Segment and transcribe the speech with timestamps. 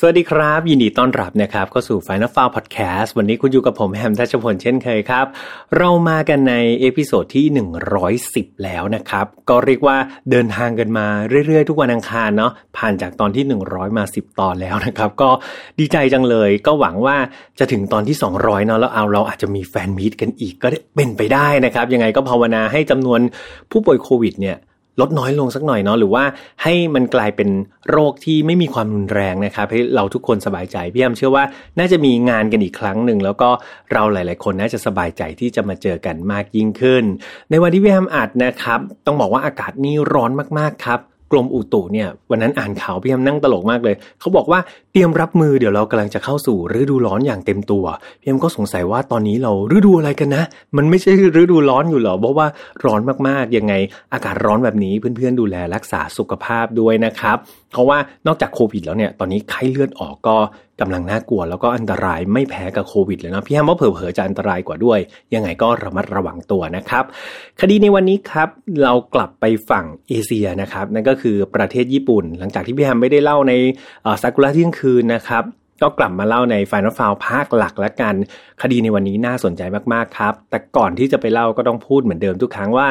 [0.00, 5.26] สวัสดีครับ ยินดีต้อนรับนะครับเข้าสู่ Final f i l e Podcast วันนี้คุณอยู่กับผมแฮมทัชพลเช่นเคยครับ
[5.78, 7.46] เรามากันใน episode ที่
[8.04, 9.96] 110 แล้วนะครับ ก็เรียกว่า
[10.30, 11.06] เดินทางกันมา
[11.46, 15.30] เรื่อยๆ ทุกวันอังคารเนาะผ่านจากตอนที่ 100 มา 10 ตอนแล้วนะครับ ก็
[15.78, 17.16] ดีใจจังเลยก็หวังว่า
[17.58, 23.20] จะถึงตอนที่ 200เนาะแล้วเอาเราอาจจะมี fan meet กันอีกก็เป็นไปได้นะครับ ยังไงก็ภาวนาให้จำนวน
[23.70, 24.58] ผู้ป่วยโควิดเนี่ย
[25.00, 26.24] ลดน้อยลงสักหน่อยเนาะหรือว่า
[26.62, 27.48] ให้มันกลายเป็น
[27.90, 31.44] โรคที่ไม่มีความรุนแรงนะครับให้เราทุกคนสบายใจพี่แอมเชื่อว่า
[31.78, 33.48] น่าจะมีงานกันอีกครั้งหนึ่งแล้วก็
[33.92, 37.04] เราหลาย ๆ คนน่าจะสบายใจที่จะมาเจอกันมากยิ่งขึ้น
[37.50, 41.00] ในวันที่พี่แอมอัดนะครับ ต้องบอกว่าอากาศนี่ร้อนมากๆครับ
[41.32, 44.60] กรมอุตุเนี่ยวันนั้นอ่านข่าวพี่แอมนั่งตลกมากเลย เขาบอกว่า
[44.92, 47.84] เตรียมรับมือเดี๋ยวเรากำลังจะเข้าสู่ฤดูร้อนอย่างเต็มตัว
[48.20, 50.44] พี่แอมก็สงสัยว่าตอนนี้เราฤดูอะไรกันนะ
[50.76, 52.46] มันไม่ใช่ฤดูร้อนอยู่หรอเพราะว่า
[52.84, 53.74] ร้อนมากๆยังไง
[54.12, 57.36] อากาศร้อนแบบนี้เพื่อนๆดูแลรักษาสุขภาพด้วยนะครับ
[57.72, 60.36] เพราะว่านอกจากโควิดแล้วเนี่ยตอนนี้ไข้เลือดออกก็
[60.80, 64.98] กำลังน่ากลัว แล้วก็อันตรายไม่แพ้กับโควิดเลยนะพี่แอมว่าเผลอๆจะอันตรายกว่าด้วย
[65.34, 67.04] ยังไงก็ระมัดระวังตัวนะครับ
[67.60, 68.48] คดีในวันนี้ครับ
[68.82, 73.52] เรากลับไปฝั่งเอเชียนะครับนั่นก็คือประเทศญี่ปุ่น หลังจากที่พี่แฮมไม่ได้เล่าใน
[74.22, 75.44] ซากุระเที่ยงคืนนะครับ
[75.82, 78.14] ก็กลับมาเล่าใน Final f i l e ภาคหลักแล้วกัน
[78.62, 82.88] คดีในวันนี้น่าสนใจมาก ๆ ครับ แต่ก่อนที่จะไปเล่าก็ต้องพูดเหมือนเดิมทุกครั้งว่า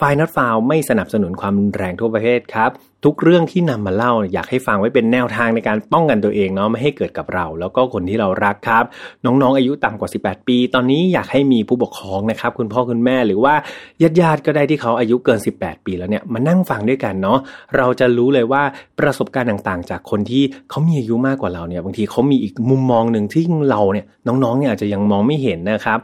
[0.00, 2.70] Final f i l e ไม่สนับสนุนความรุนแรงทั่วประเทศครับ
[3.04, 8.84] ทุกเรื่องที่นำมาเล่าอยากให้ฟังไว้เป็นแนวทางในการป้องกันตัวเองเนาะไม่ให้เกิดกับเรา แล้วก็คนที่เรารักครับ
[9.24, 13.54] น้องๆ อายุต่ำกว่า 18 ปี ตอนนี้อยากให้มีผู้ปกครองนะครับ คุณพ่อคุณแม่หรือว่า
[14.20, 17.38] ญาติๆก็ได้ที่เขาอายุเกิน 18 ปีแล้วเนี่ยมานั่งฟังด้วยกันเนาะ
[17.76, 18.62] เราจะรู้เลยว่า
[18.98, 26.00] ประสบการณ์ต่างๆ จากคนที่เขามีอายุมากกว่าเราเนี่ยบางทีเขามีอีกมุมมองหนึ่งที่เราเนี่ยน้องๆเนี่ยอาจจะยังมองไม่เห็นนะครับ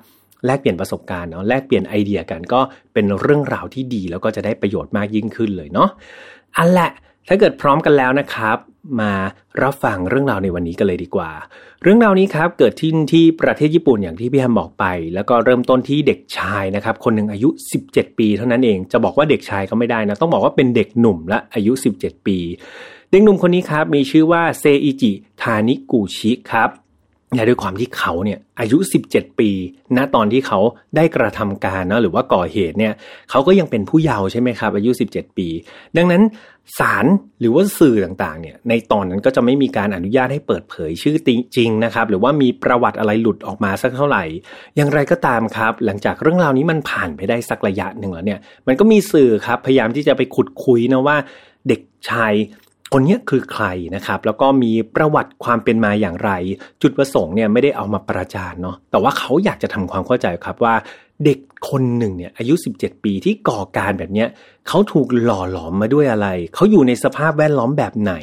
[0.47, 2.61] แลกเปลี่ยนประสบการณ์เนาะแลกเปลี่ยนไอเดียกันก็
[2.95, 5.89] เป็นเรื่องราวที่ดีแล้วก็จะได้ประโยชน์มากยิ่งขึ้นเลยเนาะ
[6.59, 6.91] อันแหละ
[7.29, 8.59] ถ้าเกิดพร้อมกันแล้วนะครับ
[9.01, 9.13] มา
[9.63, 11.31] รับฟังเรื่องราวในวันนี้กันเลยดีกว่า
[11.83, 14.85] เรื่องราวนี้ครับเกิดที่ที่ประเทศญี่ปุ่นอย่างที่พี่แฮมบอกไป
[15.15, 17.49] แล้วก็เริ่มต้นที่เด็กชายนะครับ คนหนึ่งอายุ
[17.85, 22.39] 17 ปีเท่านั้นเองจะบอกว่าเด็กชายก็ไม่ได้นะ ต้องบอกว่าเป็นเด็กหนุ่มและอายุ 17 ปี
[23.11, 25.13] เด็กหนุ่มคนนี้ครับมีชื่อว่าเซอิจิ
[25.43, 26.71] ทานิกุชิครับ
[27.35, 28.79] และด้วยความที่เขาเนี่ยอายุ
[29.09, 29.51] 17 ปี
[29.97, 30.61] ณตอนที่เขา
[30.97, 32.93] ได้กระทำการเนาะหรือว่าก่อเหตุเนี่ย
[33.31, 35.49] เขาก็ยังเป็นผู้เยาว์ใช่ไหมครับ อายุ 17 ปี
[35.97, 36.23] ดังนั้น
[36.79, 37.07] ศาล
[37.41, 44.25] หรือว่าสื่อต่างๆเนี่ยในตอนนั้นก็จะไม่มีการอนุญาตให้เปิดเผยชื่อจริงนะครับหรือว่ามีประวัติอะไรหลุดออกมาสักเท่าไหร่
[44.77, 51.17] อย่างไรก็ตามครับ หลังจากเรื่องราวนี้มันผ่านไปได้สักระยะหนึ่งแล้วเนี่ยมันก็มีสื่อครับพยายามที่จะไปขุดคุยนะว่า
[51.69, 52.33] เด็กชาย
[52.93, 56.31] คนนี้คือใครนะครับ แล้วก็มีประวัติความเป็นมาอย่างไร
[56.83, 60.75] จุดประสงค์เนี่ยไม่ได้เอามาประจานเนาะแต่ว่าเขาอยากจะทำความเข้าใจครับว่า
[61.25, 61.39] เด็ก
[61.71, 64.29] คนหนึ่งเนี่ยอายุ 17 ปีที่ก่อการแบบเนี้ย
[64.69, 68.15] เขาถูกหล่อหลอมมาด้วยอะไร เขาอยู่ในสภาพแวดล้อมแบบไหน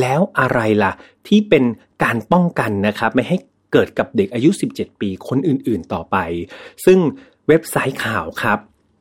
[0.00, 0.92] แล้วอะไรล่ะ
[1.28, 1.64] ที่เป็น
[2.04, 3.36] การป้องกันนะครับ ไม่ให้
[3.72, 6.16] เกิดกับเด็กอายุ 17 ปีคนอื่น ๆ ต่อไป
[6.84, 6.98] ซึ่ง
[7.48, 8.58] เว็บไซต์ข่าวครับ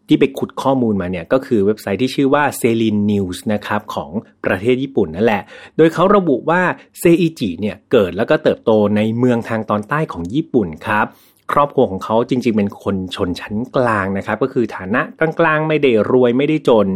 [0.07, 4.11] ที่ไปขุดข้อมูลมาเนี่ยก็คือเว็บไซต์ที่ชื่อว่า s e l i n News นะครับของ
[4.45, 5.43] ประเทศญี่ปุ่นนั่นแหละ
[5.77, 6.61] โดยเขาระบุว่า
[6.99, 11.07] เซอิจิเนี่ยเกิดแล้วก็เติบโตในเมืองทางตอนใต้ของญี่ปุ่นครับ
[11.51, 16.87] ครอบครัวของเขาจริงๆ เป็นคนชนชั้นกลางนะครับ ก็คือฐานะกลางๆ ไม่ได้รวยไม่ได้จน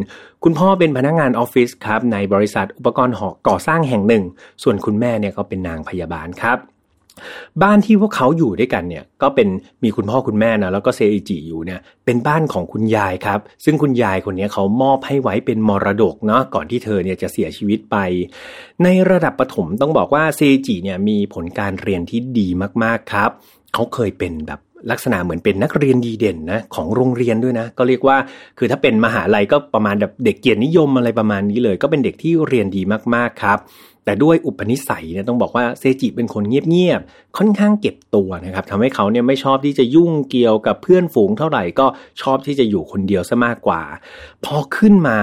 [0.44, 4.24] คุณพ่อเป็นพนักงานออฟฟิศครับในบริษัทอุปกรณ์หอก่อสร้างแห่งหนึ่ง
[4.64, 6.58] ส่วนคุณแม่เนี่ยก็เป็นนางพยาบาลครับ
[7.64, 9.48] บ้านที่พวกเขาอยู่ด้วยกันเนี่ยก็เป็น
[9.84, 17.98] มีคุณพ่อคุณแม่นะแล้วก็เซอิจิอยู่เนี่ยเป็นบ้านของคุณยายครับ ซึ่งคุณยายคนนี้เขามอบให้ไว้เป็นมรดกเนาะก่อนที่เธอเนี่ยจะเสียชีวิตไป
[18.84, 22.48] ในระดับประถมต้องบอกว่าเซอิจิเนี่ยมีผลการเรียนที่ดี
[22.84, 23.30] มากๆครับ
[23.74, 24.60] เขาเคยเป็นแบบ
[24.92, 28.18] ลักษณะเหมือนเป็นนักเรียนดีเด่นนะของโรงเรียนด้วยนะ ก็เรียกว่า
[28.58, 32.82] คือถ้าเป็นมหาลัยก็ประมาณแบบเด็กเกียรตินิยมอะไรประมาณนี้เลย ก็เป็นเด็กที่เรียนดี
[33.16, 33.60] มากๆครับ
[34.08, 41.86] แต่ด้วยอุปนิสัยเนี่ยต้องบอกว่าเซจิเป็นคนเงียบๆค่อนข้างเก็บตัวนะครับทำให้เขาเนี่ยไม่ชอบที่จะยุ่งเกี่ยวกับเพื่อนฝูงเท่าไหร่ก็
[42.22, 43.82] ชอบที่จะอยู่คนเดียวซะมากกว่า
[44.46, 45.18] พอขึ้นมา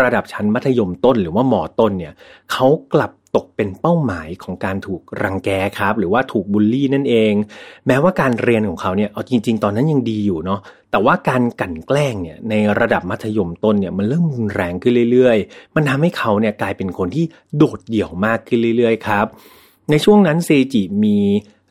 [0.00, 2.14] ระดับชั้นมัธยมต้นหรือว่ามอต้นเนี่ย
[2.52, 7.32] เขากลับ ตกเป็นเป้าหมายของการถูกรังแกครับ หรือว่าถูกบูลลี่นั่นเอง
[7.86, 10.60] แม้ว่าการเรียนของเขาเนี่ยเอาจริง ๆ ตอนนั้นยังดีอยู่เนาะ
[10.90, 17.24] แต่ว่าการกลั่นแกล้งเนี่ยในระดับมัธยมต้นเนี่ยมันเริ่มรุนแรงขึ้นเรื่อย ๆ มันทำให้เขาเนี่ยกลายเป็นคนที่
[17.56, 19.26] โดดเดี่ยวมากขึ้นเรื่อย ๆ ครับ
[19.90, 21.16] ในช่วงนั้นเซจิมี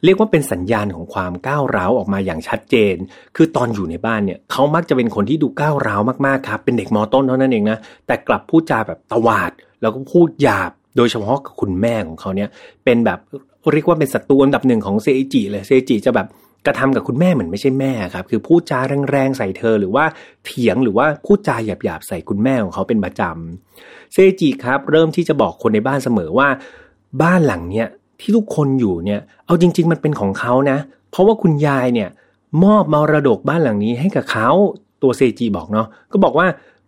[0.06, 2.96] เรียกว่าเป็นสัญญาณของความก้าวร้าวออกมาอย่างชัดเจน
[3.36, 7.78] คือตอนอยู่ในบ้านเนี่ยเขามักจะเป็นคนที่ดูก้าวร้าวมากๆครับ เป็นเด็กมอต้นเท่านั้นเองนะ
[8.08, 9.52] แต่กลับพูดจาแบบตวาด
[9.82, 12.50] แล้วก็พูดหยาบ โดยเฉพาะกับคุณแม่ของเขาเนี่ย
[12.86, 13.20] เป็นแบบ
[13.74, 16.28] เรียกว่าเป็นศัตรูอันดับหนึ่งของเซจิเลยเซจิจะแบบ
[16.66, 18.80] กระทำกับคุณแม่เหมือนไม่ใช่แม่ครับ คือพูดจา
[19.12, 20.06] แรงๆใส่เธอหรือว่า
[20.46, 26.48] เถียงหรือว่าพูดจาหยาบๆใส่คุณแม่ของเขาเป็นประจำเซจิครับ เริ่มที่จะบอกคนในบ้านเสมอว่า
[27.22, 27.88] บ้านหลังเนี้ย
[28.20, 30.78] ที่ทุกคนอยู่เนี่ยเอาจริง ๆ มันเป็นของเขานะ
[31.12, 32.10] เพราะว่าคุณยายเนี่ย
[32.64, 34.50] มอบมรดกบ้านหลังนี้ให้กับเขา
[35.02, 36.48] ตัวเซจิบอกเนาะก็บอกว่า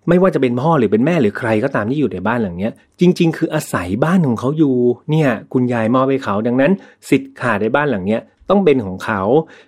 [0.09, 4.75] ไม่ว่าจะเป็นพ่อหรือเป็นแม่หรือใครก็ตามที่อยู่ในบ้านหลังเนี้ย จริง ๆ คืออาศัยบ้านของเขาอยู่
[5.11, 6.71] เนี่ย คุณยายมอบให้เขาดังนั้น
[7.09, 9.21] สิทธิ์ขาดในบ้านหลังเนี้ยต้องเป็นของเขา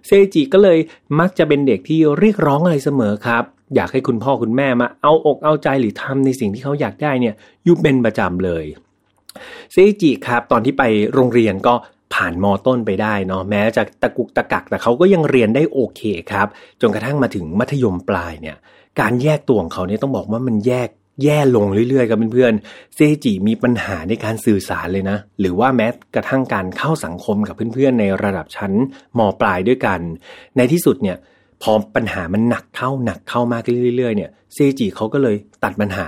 [0.07, 0.80] เซจิก็เลย
[1.19, 3.44] มักจะเป็นเด็กที่เรียกร้องอะไรเสมอครับ
[3.75, 8.65] อยากให้คุณพ่อคุณแม่มาเอาอกเอาใจหรือทำในสิ่งที่เขาอยากได้เนี่ยอยู่เป็นประจำเลย
[9.71, 10.83] เซจิครับ ตอนที่ไป
[11.13, 11.74] โรงเรียนก็
[12.13, 16.01] ผ่านมอต้นไปได้เนาะแม้จะตะกุกตะกักแต่เขาก็ยังเรียนได้โอเค
[16.31, 16.47] ครับ
[16.81, 18.57] จนกระทั่งมาถึงมัธยมปลายเนี่ย
[19.00, 20.90] การแยกตัวของเขาเนี่ยต้องบอกว่ามันแยก
[21.24, 28.74] แย่ลงเรื่อยๆ กับเพื่อนๆ เซจิมีปัญหาในการสื่อสารเลยนะ หรือว่าแม้กระทั่งการเข้าสังคมกับเพื่อนๆ ในระดับชั้น
[29.18, 30.00] มปลายด้วยกัน
[30.57, 31.18] ในที่สุดเนี่ย
[31.62, 33.63] พอปัญหามันหนักเข้าหนักเข้ามาก
[33.98, 36.07] เรื่อยๆ เนี่ย เซจิเขาก็เลยตัดปัญหา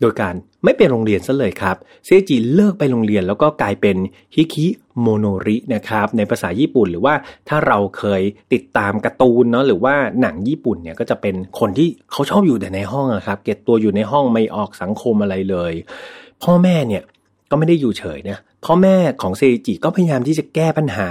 [0.00, 0.34] โดยการ
[0.64, 3.96] ไม่ไปโรงเรียนซะเลยครับ เซจิเลิกไปโรงเรียนแล้วก็กลายเป็น
[4.34, 4.66] ฮิคิ
[5.00, 7.14] โคโมรินะครับในภาษาญี่ปุ่นหรือว่า
[7.48, 8.22] ถ้าเราเคย
[8.52, 15.72] ติดตามการ์ตูนเนาะหรือว่าหนังญี่ปุ่นเนี่ยก็จะเป็นคนที่เขาชอบอยู่แต่ในห้องนะครับเก็บตัวอยู่ในห้องไม่ออกสังคมอะไรเลย
[16.42, 17.02] พ่อแม่เนี่ย
[17.50, 21.08] ก็ไม่ได้อยู่เฉยนะ พ่อแม่ของเซจิก็พยายามที่จะแก้ปัญหา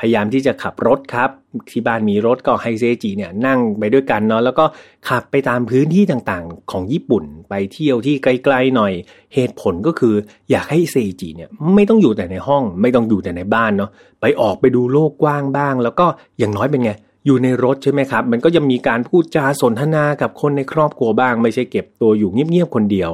[0.00, 1.30] พยายามที่จะขับรถครับ
[1.70, 4.64] ที่บ้านมีรถก็ให้เซจิเนี่ยนั่งไปด้วยกันเนาะแล้วก็
[5.08, 8.92] ขับไปตามพื้นที่ต่างๆ ของญี่ปุ่นไปเที่ยวที่ไกลๆหน่อย
[9.34, 10.14] เหตุผลก็คือ
[10.50, 13.90] อยากให้เซจิเนี่ยไม่ต้องอยู่แต่ในห้อง ไม่ต้องอยู่แต่ในบ้านเนาะ
[14.20, 16.06] ไปออกไปดูโลกกว้างบ้าง แล้วก็
[16.38, 16.92] อย่างน้อยเป็นไง
[17.26, 23.12] อยู่ในรถใช่ไหมครับ มันก็จะมีการพูดจาสนทนากับคนในครอบครัวบ้าง ไม่ใช่เก็บตัวอยู่เงียบๆคนเดียว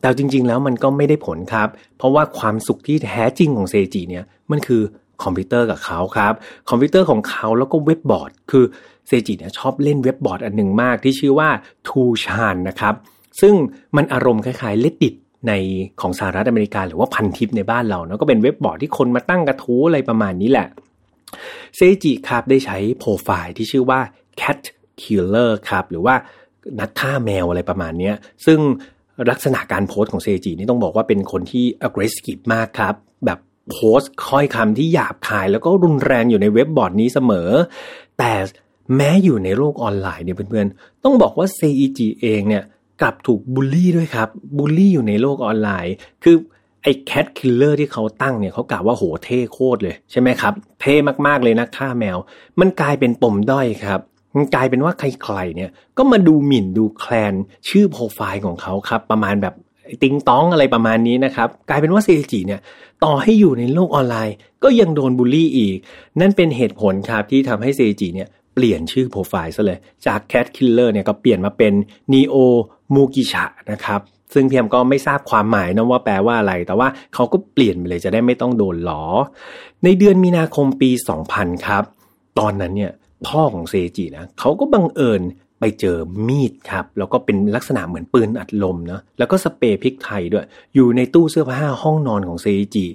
[0.00, 1.68] แต่จริง ๆ แล้วมันก็ไม่ได้ผลครับ
[1.98, 4.82] เพราะว่าความสุขที่แท้จริงของเซจิเนี่ยมันคือ
[5.22, 6.32] คอมพิวเตอร์กับเขาครับ
[6.68, 8.64] คอมพิวเตอร์ของเขาแล้วก็เว็บบอร์ด คือ
[9.08, 11.48] เซจิเนี่ยชอบเล่นเว็บบอร์ดอันหนึ่งมากที่ชื่อว่า
[11.88, 12.94] 2chan นะครับ
[13.40, 13.54] ซึ่ง
[13.96, 15.14] มันอารมณ์คล้ายๆ Reddit
[15.48, 15.52] ใน
[16.00, 20.68] ของสหรัฐอเมริกาหรือว่าพันทิปในบ้านเราเนาะก็เป็นเว็บบอร์ดที่คนมาตั้งกระทู้อะไรประมาณนี้แหละ
[21.76, 24.00] เซจิครับได้ใช้โปรไฟล์ที่ชื่อว่า
[24.40, 24.60] cat
[25.00, 26.14] killer ครับหรือว่า
[26.80, 28.12] นักฆ่าแมวอะไรประมาณนี้
[28.46, 28.58] ซึ่ง
[29.30, 32.94] ลักษณะการโพสต์ของเซจินี่ต้องบอกว่าเป็นคนที่ aggressive มากครับ
[33.26, 33.38] แบบ
[33.70, 37.48] โพสต์ถ้อยคำที่หยาบคาย แล้วก็รุนแรงอยู่ในเว็บบอร์ดนี้เสมอ
[38.18, 38.32] แต่
[38.96, 41.60] แม้อยู่ในโลกออนไลน์เนี่ยเพื่อนๆ ต้องบอกว่าเซ
[41.98, 42.64] จิเองเนี่ย
[43.00, 44.28] กลับถูกบูลลี่ด้วยครับ
[44.58, 45.94] บูลลี่อยู่ในโลกออนไลน์
[46.24, 46.36] คือ
[46.82, 50.94] ไอ้ cat killer ที่เขาตั้งเนี่ยเขากล่าวว่าโหเท่โคตรเลยใช่ไหมครับ เท่
[51.26, 52.18] มากๆเลยนะฆ่าแมว
[52.60, 54.00] มันกลายเป็นปมด้อยครับ
[54.54, 57.34] กลายเป็นว่าใครๆเนี่ยก็มาดูหมิ่นดูแคลน
[57.68, 59.54] ชื่อโปรไฟล์ของเขาครับ ประมาณแบบ
[60.02, 62.60] ติงต๊องอะไรประมาณนี้นะครับ กลายเป็นว่าเซจิเนี่ย
[63.04, 65.76] ต่อให้อยู่ในโลกออนไลน์ ก็ยังโดนบูลลี่อีก
[66.20, 71.72] นั่นเป็นเหตุผลครับที่ทำให้เซจิเนี่ยเปลี่ยนชื่อโปรไฟล์ซะเลย จาก cat killer เนี่ยก็เปลี่ยนมาเป็น
[72.12, 74.00] Neomugicha นะครับ
[74.34, 79.02] ซึ่งพี่แอมก็ไม่ทราบความหมายนะว่าแปลว่าอะไร แต่ว่าเขาก็เปลี่ยนไปเลยจะได้ไม่ต้องโดนล้อ
[79.84, 80.90] ในเดือนมีนาคมปี
[81.28, 81.84] 2000 ครับ
[82.38, 82.92] ตอนนั้นเนี่ย
[83.26, 85.22] พ่อของเซจินะเขาก็บังเอิญ
[85.60, 85.96] ไปเจอ
[86.28, 92.86] มีดครับ แล้วก็เป็นลักษณะเหมือนปืนอัดลมเนาะแล้วก็สเปรย์พริกไทยด้วย อยู่ในตู้เสื้อผ้าห้องนอนของเซจิ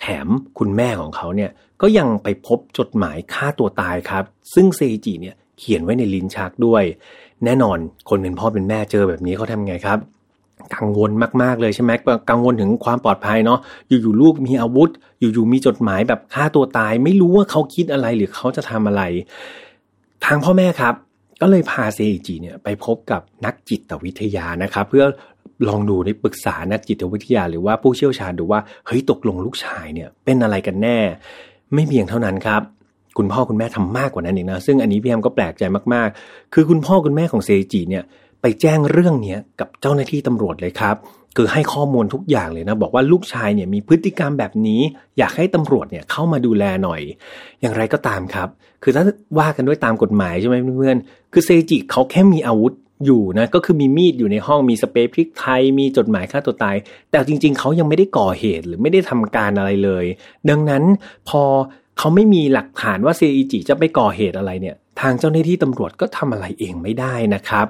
[0.00, 1.50] แถมคุณแม่ของเขาเนี่ย
[1.82, 4.24] ก็ยังไปพบจดหมายฆ่าตัวตายครับ
[4.54, 6.84] ซึ่งเซจิเนี่ยเขียนไว้ในลิ้นชักด้วย
[7.44, 9.98] แน่นอนคนเป็นพ่อเป็นแม่เจอแบบนี้เขาทำไงครับ
[10.74, 11.10] กังวล
[11.42, 11.90] มากๆเลยใช่ไหม
[12.30, 19.02] กังวลถึงความปลอดภัยเนาะอยู่ๆลูกมีอาวุธ อยู่ๆมีจดหมายแบบฆ่าตัวตาย ไม่รู้ว่าเขาคิดอะไรหรือเขาจะทำอะไร
[20.24, 20.94] ทางพ่อแม่ครับ
[21.40, 25.04] ก็เลยพาเซจิเนี่ยไปพบกับนักจิตวิทยานะครับ เพื่อ
[25.68, 30.98] ลองดูในปรึกษานักจิตวิทยา หรือว่าผู้เชี่ยวชาญดูว่าเฮ้ยตกลงลูกชายเนี่ยเป็นอะไรกันแน่
[31.74, 32.62] ไม่เพียงเท่านั้นครับ
[33.18, 35.62] คุณพ่อคุณแม่ทำมากกว่านั้นอีกนะซึ่งอันนี้พี่แอมก็แปลกใจ
[35.94, 38.04] มากๆ คือคุณพ่อคุณแม่ของเซจิเนี่ย
[38.42, 40.96] ไปแจ้งเรื่องนี้กับเจ้าหน้าที่ตำรวจเลยครับ
[41.36, 44.80] คือให้ข้อมูลทุกอย่างเลยนะบอกว่าลูกชายเนี่ยมีพฤติกรรมแบบนี้
[45.18, 47.00] อยากให้ตำรวจเนี่ยเข้ามาดูแลหน่อย
[47.60, 48.48] อย่างไรก็ตามครับ
[48.82, 49.04] คือถ้า
[49.38, 52.72] ว่ากันด้วยตามกฎหมายใช่ไหมเพื่อนๆคือเซจิเขาแค่มีอาวุธ
[53.04, 56.76] อยู่นะก็คือมีมีดอยู่ในห้องมีสเปรย์พริกไทยมีจดหมายฆ่าตัวตาย
[57.10, 60.04] แต่จริง ๆเขายังไม่ได้ก่อเหตุหรือไม่ได้ทำการอะไรเลย
[60.50, 60.82] ดังนั้น
[61.28, 61.42] พอ
[61.98, 63.22] เขาไม่มีหลักฐานว่าเซ
[63.52, 67.66] จิจะไปก่อเหตุอะไรเนี่ย ทางเจ้าหน้าที่ตำรวจก็ทำอะไรเองไม่ได้นะครับ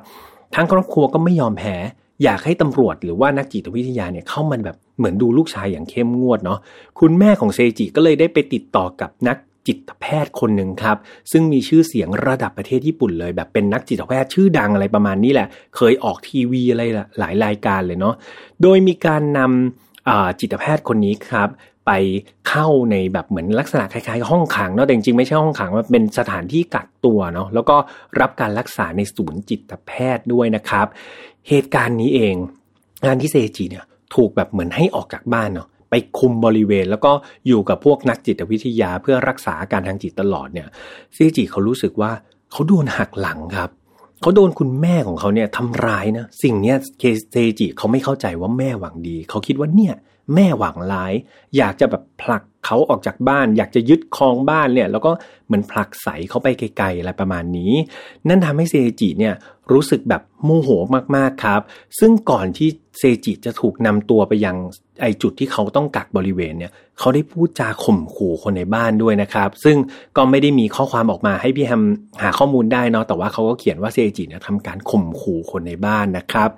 [0.54, 1.76] ทางครอบครัวก็ไม่ยอมแพ้
[2.22, 6.58] อยากให้ตำรวจหรือว่านักจิตวิทยาเนี่ยเข้ามาแบบเหมือนดูลูกชายอย่างเข้มงวดเนาะ
[7.00, 10.96] คุณแม่ของเซจิก็เลยได้ไปติดต่อกับนักจิตแพทย์คนหนึ่งครับ
[11.32, 16.82] ซึ่งมีชื่อเสียงระดับประเทศญี่ปุ่นเลย แบบเป็นนักจิตแพทย์ชื่อดังอะไรประมาณนี้แหละ เคยออกทีวีอะไร
[17.18, 18.14] หลายรายการเลยเนาะ
[18.62, 21.48] โดยมีการนำจิตแพทย์คนนี้ครับ
[21.86, 21.92] ไป
[22.48, 27.76] เข้าในแบบเหมือนลักษณะคล้ายๆ ห้องขังเนาะแต่จริงๆไม่ใช่ห้องขังมันเป็นสถานที่กักตัวเนาะแล้วก็
[28.20, 30.86] รับการรักษาในศูนย์จิตแพทย์ด้วยนะครับ
[31.48, 32.34] เหตุการณ์นี้เอง
[33.06, 33.84] งานที่เซจิเนี่ย
[34.14, 37.12] ถูกแบบเหมือนให้ออกจากบ้านเนาะไปคุมบริเวณแล้วก็
[37.46, 40.68] อยู่กับพวกนักจิตวิทยาเพื่อรักษาอาการทางจิตตลอดเนี่ย
[41.14, 42.10] เซจิเขารู้สึกว่า
[42.52, 43.70] เขาโดนหักหลังครับ
[44.20, 49.94] เขาโดนคุณแม่ของเขาเนี่ยทำร้ายนะสิ่งเนี้ยเคเซจิเขาไม่เข้าใจว่าแม่หวังดี เขาคิดว่าเนี่ย
[50.34, 51.12] แม่หวังร้าย
[51.56, 55.10] อยากจะแบบผลัก เขาออกจากบ้านอยากจะยึดครองบ้านเนี่ยแล้วก็
[55.46, 57.72] เหมือนผลักใสเขาไปไกลๆอะไรประมาณนี้
[58.28, 59.34] นั่นทำให้เซจิเนี่ย
[59.72, 60.68] รู้สึกแบบโมโห
[61.16, 61.60] มากๆครับ
[61.98, 62.68] ซึ่งก่อนที่
[62.98, 64.56] เซจิจะถูกนำตัวไปยัง
[65.02, 69.76] ไอจุดที่เขาต้องกักบริเวณเนี่ยเขาได้พูดจาข่มขู่คนในบ้านด้วยนะครับ ซึ่ง
[70.16, 71.82] ก็ไม่ได้มีข้อความออกมาให้พี่แฮม
[72.22, 76.50] หาข้อมูลได้เนาะแต่ว่าเขาก็เขียนว่าเซจิเนี่ยทำการข่มขู่คนในบ้านนะครับ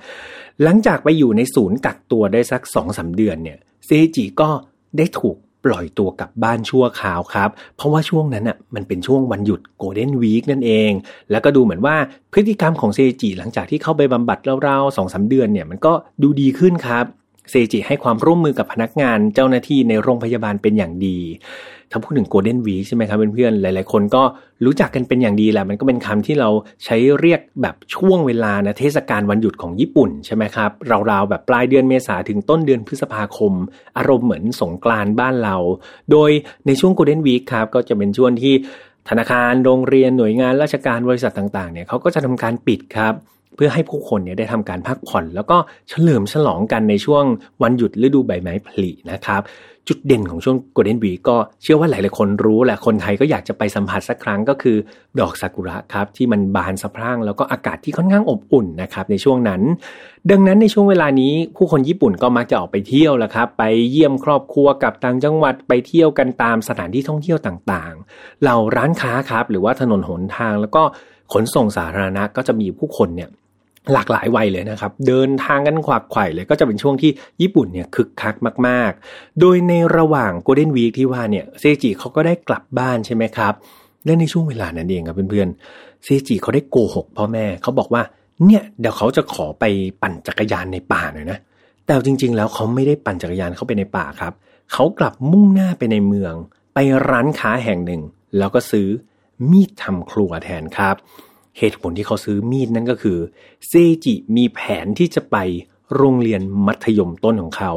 [0.62, 4.50] หลังจากไปอยู่ในศูนย์กักตัวได้สักสองสาเดือนเนี่ยเซจิก็
[4.98, 5.36] ได้ถูก
[5.66, 10.90] ปล่อยตัวกลับบ้านชั่วคราวครับ เพราะว่าช่วงนั้นอะมันเป็นช่วงวันหยุดโกลเด้นวีคนั่นเอง
[11.30, 11.96] แล้วก็ดูเหมือนว่า
[12.32, 15.92] พฤติกรรมของเซจิหลังจากที่เข้าไปบำบัดราวๆสองสาเดือนเนี่ยมันก็
[16.22, 17.04] ดูดีขึ้นครับ
[17.50, 21.18] เซจิให้ความร่วมมือกับพนักงานเจ้าหน้าที่ในโรงพยาบาลเป็นอย่างดี
[21.90, 24.22] ถ้าพูดถึงโกลเด้นวีใช่ไหมครับเพื่อนๆหลาย ๆ คนก็
[24.64, 26.50] รู้จักกันเป็นอย่างดีแหละมันก็เป็นคำที่เรา
[26.84, 30.70] ใช้เรียกแบบช่วงเวลานะเทศกาลวันหยุดของญี่ปุ่นใช่ไหมครับ
[31.10, 33.52] ราวๆแบบปลายเดือนเมษาถึงต้นเดือนพฤษภาคม
[33.98, 35.56] อารมณ์เหมือนสงกรานต์บ้านเรา
[36.12, 36.30] โดย
[36.66, 38.54] ในช่วงโกลเด้นวีครับก็จะเป็นช่วงที่
[39.08, 43.14] ธนาคารโรงเรียนหน่วยงานราชการบริษัทต่างๆเนี่ยเขาก็จะทำการปิดครับ
[43.56, 45.56] เพื่อให้ผู้คนเนี่ยได้ทำการพักผ่อน แล้วก็
[45.88, 47.24] เฉลิมฉลองกันในช่วง
[47.62, 49.42] วันหยุดฤดูใบไม้ผลินะครับ
[49.88, 54.76] จุดเด่นของช่วงโกลเด้นวีก็เชื่อว่าหลายๆคนรู้แหละคนไทยก็อยากจะไปสัมผัสสักครั้งก็คือ
[55.20, 59.62] ดอกซากุระครับที่มันบานสะพรั่งแล้วก็อากาศที่ค่อนข้างอบอุ่นนะครับในช่วงนั้น
[60.30, 70.82] ดังนั้นในช่วงเวลานี้ผู้คนญี่ปุ่นก็มักจะออกไปเที่ยวแหละครับ ไปเยี่ยมครอบครัวกับต่างจังหวัดไปเที่ยวกันตามสถานที่ท่องเที่ยวต่างๆเหล่าร้านค้าครับหรือว่าถนนหนทางแล้วก็
[71.32, 73.30] ขนส่งสาธารณะก็จะมีผู้คนเนี่ย
[73.92, 78.34] หลากหลายวัยเลยนะครับ เดินทางกันขวักไขว่เลยก็จะเป็นช่วงที่ญี่ปุ่นเนี่ยคึกคัก
[78.66, 83.54] มาก ๆ โดยในระหว่างโกลเด้นวีคที่ว่าเนี่ยเซจิเขาก็ได้กลับบ้านใช่ไหมครับ
[84.04, 88.02] และในช่วงเวลานั้นเองครับเพื่อนๆเซจิเขาได้โกหกพ่อแม่เขาบอกว่า
[88.46, 89.64] เนี่ยเดี๋ยวเขาจะขอไป
[90.02, 91.38] ปั่นจักรยานในป่าหน่อยนะ
[91.86, 94.32] แต่จริง ๆ แล้วเขาไม่ได้ปั่นจักรยานเข้าไปในป่าครับ
[94.72, 96.34] เขากลับมุ่งหน้าไปในเมือง
[96.74, 96.78] ไป
[97.10, 98.02] ร้านค้าแห่งหนึ่ง
[98.38, 98.88] แล้วก็ซื้อ
[99.50, 100.96] มีดทำครัวแทนครับ
[101.58, 103.18] เหตุผลที่เขาซื้อมีดนั่นก็คือ
[103.68, 103.72] เซ
[104.04, 105.36] จิมีแผนที่จะไป
[105.96, 107.72] โรงเรียนมัธยมต้นของเขา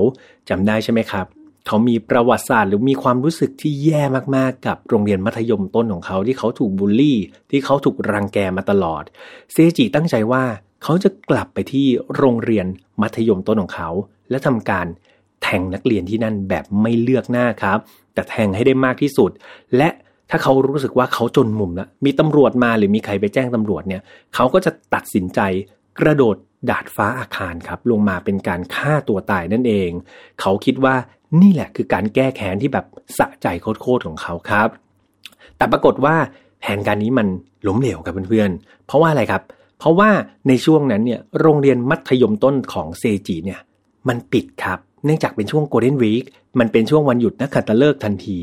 [0.50, 1.26] จำได้ใช่ไหมครับ
[1.68, 4.02] เขามีประวัติศาสตร์หรือมีความรู้สึกที่แย่
[4.36, 7.18] มากๆ กับโรงเรียนมัธยมต้นของเขาที่เขาถูกบูลลี่
[7.52, 9.04] ที่เขาถูกรังแกมาตลอด
[9.54, 10.44] เซจิตั้งใจว่า
[10.84, 12.66] เขาจะกลับไปที่โรงเรียน
[13.02, 13.90] มัธยมต้นของเขา
[14.30, 14.88] และทำการ
[15.44, 17.80] แทงนักเรียนที่นั่นแบบไม่เลือกหน้าครับ
[18.14, 19.32] แต่แทงให้ได้มากที่สุด
[19.78, 19.90] และ
[20.30, 24.02] ถ้าเขารู้สึกว่าเขาจนมุมแล้วมีตำรวจมาหรือมีใครไปแจ้งตำรวจเนี่ย
[24.36, 25.40] เขาก็จะตัดสินใจ
[26.00, 26.36] กระโดด
[26.70, 29.92] ดาดฟ้าอาคารครับลงมาเป็นการฆ่าตัวตายนั่นเอง
[30.42, 30.96] เขาคิดว่า
[31.42, 32.86] นี่แหละคือการแก้แค้นที่แบบ
[33.18, 34.70] สะใจโคตรของเขาครับ
[35.58, 36.16] แต่ปรากฏว่า
[36.62, 37.28] แผนการนี้มัน
[37.68, 39.44] ล้มเหลวกับเพื่อนๆ เพราะว่าอะไรครับ
[39.80, 40.10] เพราะว่า
[40.48, 43.60] ในช่วงนั้นเนี่ยโรงเรียนมัธยมต้นของเซจิเนี่ย
[44.08, 46.24] มันปิดครับเนื่องจากเป็นช่วงโกลเด้นวีค
[46.60, 48.38] มันเป็นช่วงวันหยุดนักขัตฤกษ์ทันที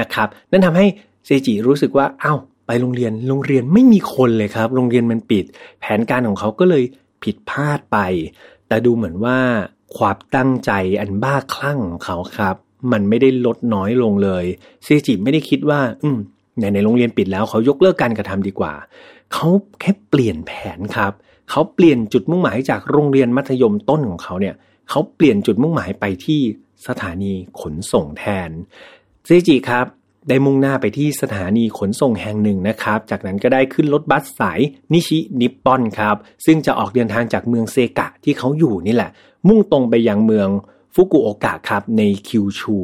[0.00, 0.86] นะครับ นั่นทำให้
[1.26, 2.34] เซจิรู้สึกว่าเอา้า
[2.66, 5.44] ไปโรงเรียนโรงเรียนไม่มีคนเลยครับ โรงเรียนมันปิด
[5.80, 6.84] แผนการของเขาก็เลย
[7.22, 7.98] ผิดพลาดไป
[8.68, 9.38] แต่ดูเหมือนว่า
[9.96, 12.56] ความตั้งใจอันบ้าคลั่งของเขาครับ
[12.92, 14.44] มันไม่ได้ลดน้อยลงเลย
[14.84, 16.18] เซจิไม่ได้คิดว่า อืม
[16.58, 18.72] ในในโรงเรียนปิดแล้วเขายกเลิกการกระทำดีกว่า
[19.32, 19.48] เขา
[19.80, 21.12] แค่เปลี่ยนแผนครับ
[21.50, 24.54] เขาเปลี่ยนจุดมุ่งหมายจากโรงเรียนมัธยมต้นของเขาเนี่ย
[24.90, 26.40] เขาเปลี่ยนจุดมุ่งหมายไปที่
[26.86, 28.50] สถานีขนส่งแทน
[29.26, 29.86] เซจิครับ
[30.28, 34.60] ได้มุ่งหน้าไปที่สถานีขนส่งแห่งหนึ่งนะครับ จากนั้นก็ได้ขึ้นรถบัสสาย
[34.92, 36.16] นิชินิปปอนครับ
[36.46, 39.10] ซึ่งจะออกเดินทางจากเมืองเซกะที่เขาอยู่นี่แหละ
[39.48, 40.48] มุ่งตรงไปยังเมือง
[40.94, 42.76] ฟุกุโอกะครับในคิวชู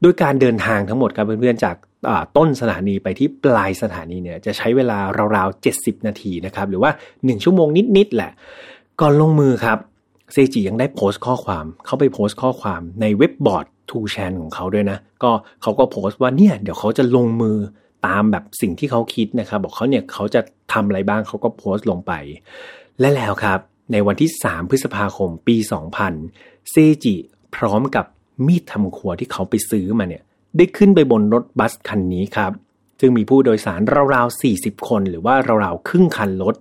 [0.00, 1.76] โดยการเดินทางทั้งหมดครับเพื่อนๆจาก
[2.36, 4.98] ต้นสถานีไปที่ปลายสถานีเนี่ยจะใช้เวลา
[5.36, 8.32] ราวๆ 70 นาทีนะครับหรือว่า 1 ชั่วโมงนิดๆแหละ
[9.00, 9.78] ก่อนลงมือครับ
[10.32, 15.30] เซจิยังได้โพสต์ข้อความ เขาไปโพสต์ข้อความในเว็บบอร์ด ทูแชนของเขาด้วยนะ ก็
[15.62, 17.56] เขาก็โพสต์ว่าเนี่ยเดี๋ยวเขาจะลงมือ
[18.06, 20.40] ตามแบบสิ่งที่เขาคิดนะครับ บอกเขาเนี่ยเขาจะ
[20.72, 22.12] ทำอะไรบ้างเขาก็โพสต์ลงไป
[23.00, 23.58] และแล้วครับ
[23.92, 25.56] ในวันที่ 3 พฤษภาคมปี
[26.14, 26.74] 2000 เซ
[27.04, 27.14] จิ
[27.56, 28.06] พร้อมกับ
[28.46, 30.22] มีดทำครัวที่เขาไปซื้อมาเนี่ย
[30.56, 32.52] ได้ขึ้นไปบนรถบัสคันนี้ครับ
[33.00, 33.80] ซึ่งมีผู้โดยสาร
[34.14, 36.54] ราวๆ 40 คน หรือว่าราวๆ ครึ่งคันรถ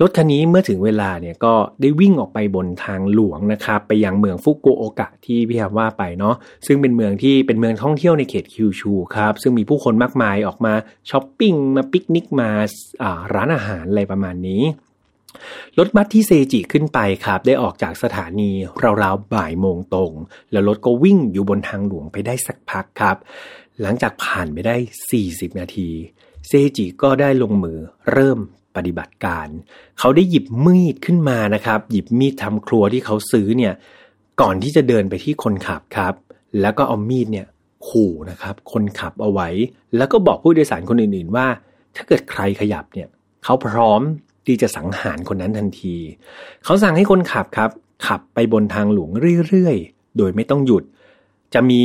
[0.00, 6.34] รถคันนี้เมื่อถึงเวลาเนี่ยก็ได้วิ่งออกไปบนทางหลวงนะครับไปยังเมืองฟุกุโอกะที่พี่ฮาว่าไปเนาะ
[6.66, 10.74] ซึ่งเป็นเมืองที่เป็นเมืองท่องเที่ยวในเขตคิวชูครับซึ่งมีผู้คนมากมายออกมา
[11.10, 12.50] ช้อปปิ้งมาปิกนิกมา
[13.34, 14.62] ร้านอาหารอะไรประมาณนี้
[15.78, 18.50] รถบัสที่เซจิขึ้นไปครับ ได้ออกจากสถานี
[19.02, 20.12] ราวๆบ่ายโมงตรง
[20.52, 23.16] แล้วรถก็วิ่งอยู่บนทางหลวงไปได้สักพักครับ
[23.80, 24.76] หลังจากผ่านไปได้
[25.18, 25.88] 40 นาที
[26.48, 27.78] เซจิก็ได้ลงมือ
[28.12, 28.38] เริ่ม
[28.76, 29.46] ปฏิบัติการ
[29.98, 33.74] เขาได้หยิบมีดขึ้นมานะครับ หยิบมีดทำครัวที่เขาซื้อเนี่ย
[34.40, 36.14] ก่อนที่จะเดินไปที่คนขับครับ
[36.60, 37.46] แล้วก็เอามีดเนี่ย
[37.88, 39.48] ขู่นะครับ คนขับเอาไว้
[39.96, 41.46] แล้วก็บอกผู้โดยสารคนอื่นๆว่า
[41.96, 43.08] ถ้าเกิดใครขยับเนี่ย
[43.44, 44.00] เขาพร้อม
[44.46, 45.96] ที่จะสังหารคนนั้นทันที
[46.64, 47.70] เขาสั่งให้คนขับครับ
[48.06, 49.10] ขับไปบนทางหลวง
[49.48, 50.84] เรื่อยๆ โดยไม่ต้องหยุด
[51.54, 51.80] จะมี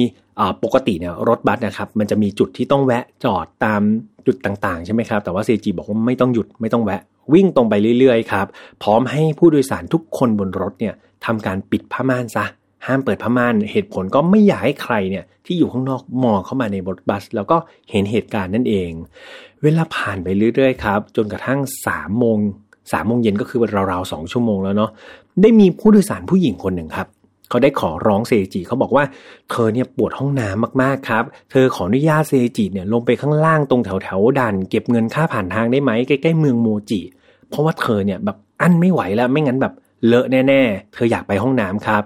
[0.63, 3.81] ปกติเนี่ยรถบัสนะครับมันจะมีจุดที่ต้องแวะจอดตาม
[4.27, 7.01] จุดต่างๆ ใช่ไหมครับ แต่ว่าเซจีบอกว่าไม่ต้องหยุดไม่ต้องแวะ
[7.33, 8.47] วิ่งตรงไปเรื่อยๆครับ
[8.83, 10.93] พร้อมให้ผู้โดยสารทุกคนบนรถเนี่ย
[11.25, 12.45] ทำการปิดผ้าม่านซะ
[12.85, 17.57] ห้ามเปิดผ้าม่านเหตุผลก็ไม่อยากให้ใครเนี่ยที่อยู่ข้างนอกมองเข้ามาในรถบัส แล้วก็
[17.91, 18.91] เห็นเหตุการณ์นั่นเอง
[19.63, 22.37] เวลาผ่านไปเรื่อยๆครับจนกระทั่ง3ามโมง
[22.91, 23.59] สามโมงเย็นก็คือ
[23.91, 24.91] ราวๆสองชั่วโมงแล้วเนาะ
[25.41, 27.07] ได้มีผู้โดยสารผู้หญิงคนหนึ่งครับ
[27.49, 29.03] เขาได้ขอร้องเซจิเขาบอกว่า
[29.51, 37.01] เธอเนี่ยปวดห้องน้ำมากๆครับ เธอขออนุญาตเซจิเนี่ยลงไปข้างล่างตรงแถวแถวดันเก็บเงินค่าผ่านทางได้ไหมใกล้ๆเมืองโมจิ
[37.49, 39.73] เพราะว่าเธอเนี่ยแบบอั้นไม่ไหวแล้วไม่งั้นแบบ
[40.07, 42.01] เลอะแน่ๆ เธออยากไปห้องน้ำครับ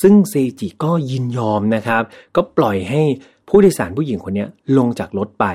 [0.00, 2.02] ซึ่งเซจิก็ยินยอมนะครับ
[2.36, 3.02] ก็ปล่อยให้
[3.48, 4.46] ผู้โดยสารผู้หญิงคนนี้
[4.78, 5.46] ลงจากรถไป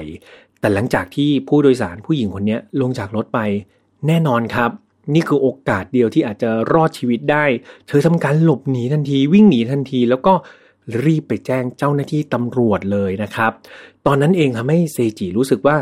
[0.60, 3.40] แต่หลังจากที่ผู้โดยสารผู้หญิงคนนี้ลงจากรถไป
[4.08, 4.72] แน่นอนครับ
[5.14, 7.46] นี่คือโอกาสเดียวที่อาจจะรอดชีวิตได้
[7.88, 10.34] เธอทำการหลบหนีทันทีวิ่งหนีทันที แล้วก็
[11.06, 13.52] รีบไปแจ้งเจ้าหน้าที่ตำรวจเลยนะครับ
[14.06, 15.78] ตอนนั้นเองทำให้เซจิรู้สึกว่า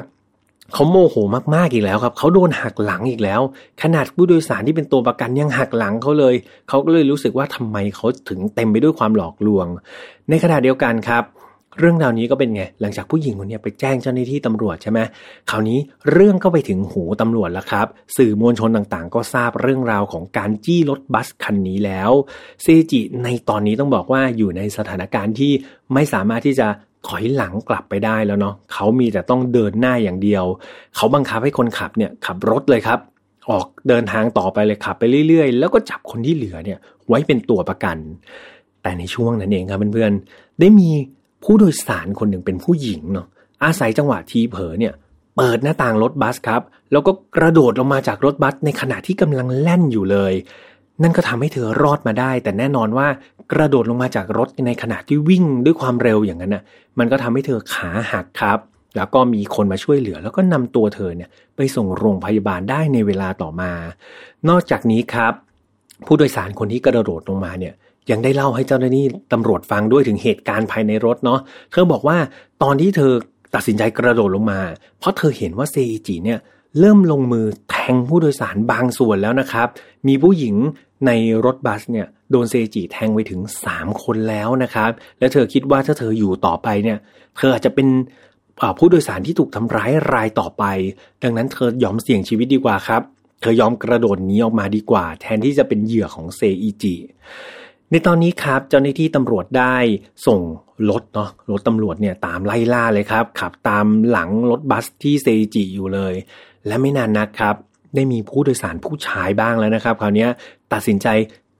[0.73, 1.15] เขาโมโห
[1.55, 3.41] มากๆอีกแล้วครับ เขาโดนหักหลังอีกแล้ว
[3.81, 6.35] ขนาดผู้โดยสารที่เป็นตัวประกันยังหักหลังเขาเลย
[6.69, 9.67] เขาก็เลยรู้สึกว่าทำไมเขาถึงเต็มไปด้วยความหลอกลวง
[10.29, 11.23] ในขณะเดียวกันครับ
[11.79, 14.99] เรื่องราวนี้ก็เป็นไง หลังจากผู้หญิงคนนี้ไปแจ้งเจ้าหน้าที่ตำรวจใช่ไหม
[15.49, 15.79] คราวนี้
[16.11, 17.87] เรื่องก็ไปถึงหูตำรวจแล้วครับ
[18.17, 22.11] สื่อมวลชนต่างๆ ก็ทราบเรื่องราวของการจี้รถบัสคันนี้แล้ว
[22.63, 25.51] เซจิในตอนนี้ต้องบอกว่าอยู่ในสถานการณ์ที่
[25.93, 26.67] ไม่สามารถที่จะ
[27.07, 30.45] ถอยหลังกลับไปได้แล้วเนาะเขามีแต่ต้องเดินหน้าอย่างเดียว
[30.95, 32.99] เขาบังคับให้คนขับเนี่ยขับรถเลยครับ
[33.51, 37.97] ออกเดินทางต่อไปเลยขับไปเรื่อยๆ แล้วก็จับคนที่เหลือเนี่ยไว้เป็นตัวประกัน
[38.81, 40.89] แต่ในช่วงนั้นเองครับเพื่อนๆได้มี
[41.47, 43.27] ผู้โดยสารคนหนึ่งเป็นผู้หญิงเนาะ
[43.63, 44.93] อาศัยจังหวะทีเผลอเนี่ย
[45.35, 50.33] เปิดหน้าต่างรถบัสครับ แล้วก็กระโดดลงมาจากรถบัสในขณะที่กำลังแล่นอยู่เลย
[51.03, 53.07] นั่นก็ทำให้เธอรอดมาได้ แต่แน่นอนว่า
[53.51, 56.63] กระโดดลงมาจากรถในขณะที่วิ่งด้วยความเร็วอย่างนั้นน่ะ
[56.99, 58.59] มันก็ทำให้เธอขาหักครับ
[58.95, 63.71] แล้วก็มีคนมาช่วยเหลือ แล้วก็นำตัวเธอเนี่ยไปส่งโรงพยาบาลได้ในเวลาต่อมา
[64.49, 65.33] นอกจากนี้ครับ
[66.05, 67.73] ผู้โดยสารคนที่กระโดดลงมาเนี่ย
[68.11, 71.39] ยังได้เล่าให้เจ้าหน้าที่ตำรวจฟังด้วยถึงเหตุการณ์ภายในรถเนาะ
[71.71, 72.17] เธอบอกว่า
[72.63, 73.11] ตอนที่เธอ
[73.55, 74.59] ตัดสินใจกระโดดลงมา
[74.99, 76.39] เพราะเธอเห็นว่าเซอิจิเนี่ย
[76.79, 79.67] เริ่มลงมือแทงผู้โดยสารบางส่วนแล้วนะครับ
[80.07, 80.55] มีผู้หญิง
[81.05, 81.11] ใน
[81.45, 86.97] รถบัสเนี่ยโดนเซจิแทงไปถึง 3 คนแล้วนะครับ และเธอคิดว่าถ้าเธออยู่ต่อไปเนี่ย
[87.37, 87.87] เธออาจจะเป็น
[88.77, 90.63] ผู้โดยสารที่ถูกทำร้ายรายต่อไป
[91.23, 93.01] ดังนั้นเธอยอมเสี่ยงชีวิตดีกว่าครับ
[93.41, 96.95] เธอยอมกระโดดหนีออกมาดีกว่า แทนที่จะเป็นเหยื่อของเซอิจิ
[97.91, 99.75] ในตอนนี้ครับเจ้าหน้าที่ตำรวจได้
[100.27, 100.39] ส่ง
[100.89, 106.13] รถเนาะรถตำรวจเนี่ยตามไล่ล่าเลยครับ ขับตามหลังรถบัสที่เซจิอยู่เลย
[106.67, 107.55] และไม่นานนักครับ
[107.95, 110.27] ได้มีผู้โดยสารผู้ชายบ้างแล้วนะครับ คราวนี้
[110.73, 111.07] ตัดสินใจ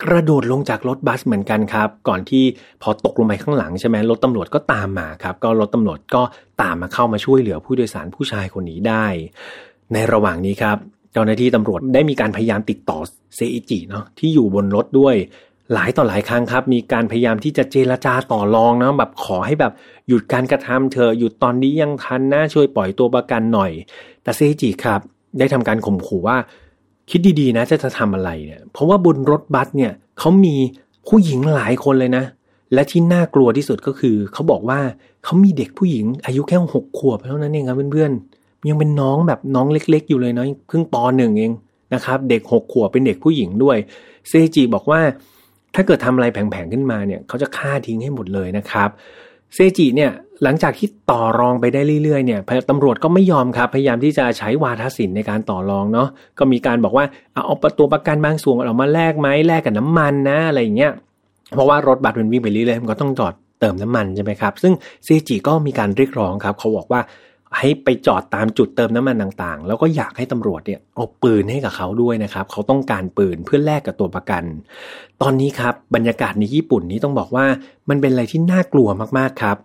[0.04, 2.44] กระโดดลงจากรถบัสเหมือนกันครับ ก่อนที่
[2.82, 6.22] พอตกลงไปข้างหลังใช่ไหมรถตำรวจก็ตามมาครับ ก็รถตำรวจก็
[6.62, 9.06] ตามมาเข้ามาช่วยเหลือผู้โดยสารผู้ชายคนนี้ได้
[9.94, 10.78] ในระหว่างนี้ครับ
[11.18, 13.00] จ้าหน้าที่ตำรวจได้มีการพยายามติดต่อ
[13.36, 15.16] เซอิจิเนาะที่อยู่บนรถด้วย
[15.74, 19.74] หลายต่อหลายครั้งครับ มีการพยายามที่จะเจรจาต่อรองนะแบบขอให้แบบ
[20.08, 23.72] หยุดการกระทำเธอหยุดตอนนี้ยังทันนะช่วยปล่อยตัวประกันหน่อย
[24.24, 25.02] แต่เซจิครับ
[25.40, 26.38] ได้ทำการข่มขู่ว่า
[27.10, 30.56] คิดดีๆนะจะจะทำอะไรเนี่ย เพราะว่าบนรถบัสเนี่ยเขามี
[31.08, 32.24] ผู้หญิงหลายคนเลยนะ
[32.74, 34.80] และที่น่ากลัวที่สุดก็คือเขาบอกว่า
[35.24, 38.37] เขามีเด็กผู้หญิงอายุแค่หกขวบเท่านั้นเองครับเพื่อนๆ
[38.70, 41.54] ยังเป็นน้องแบบน้องเล็ก ๆ อยู่เลยเนาะเพิ่งปหนึ่งเอง
[41.94, 43.78] นะครับเด็กหกขวบเป็นเด็กผู้หญิงด้วย
[44.30, 45.00] เซจิบอกว่า
[45.76, 48.90] ถ้าเกิดทำอะไรแผลงๆขึ้นมาเนี่ยเขาจะฆ่าทิ้งให้หมดเลยนะครับ
[49.56, 50.12] เซจิเนี่ย
[50.44, 56.08] หลังจากที่ต่อรองไปได้เรื่อยๆเนี่ยตำรวจก็ไม่ยอมครับ พยายามที่จะใช้วาทศิลป์ในการต่อรองเนาะ
[56.40, 60.92] ก็มีการบอกว่าเอาตัวประกันบางส่วนออกมาแลกไหมแลกกับน้ำมันนะอะไรอย่างเงี้ย
[61.54, 64.74] เพราะว่ารถบัสมันวิ่งไปเรื่อยๆมันก็ต้องจอดเติมน้ำมันใช่ไหมครับ ซึ่ง
[65.06, 67.02] เซจิก็มีการเรียกร้องครับ เขาบอกว่า
[67.60, 74.44] ให้ไปจอดตามจุดเติมน้ำมันต่างๆ แล้วก็อยากให้ตำรวจเนี่ยเอาปืนให้กับเขาด้วยนะครับ เขาต้องการปืนเพื่อแลกกับตัวประกัน
[75.22, 77.46] ตอนนี้ครับบรรยากาศในญี่ปุ่นนี้ต้องบอกว่า
[77.90, 79.58] มันเป็นอะไรที่น่ากลัวมากๆครับ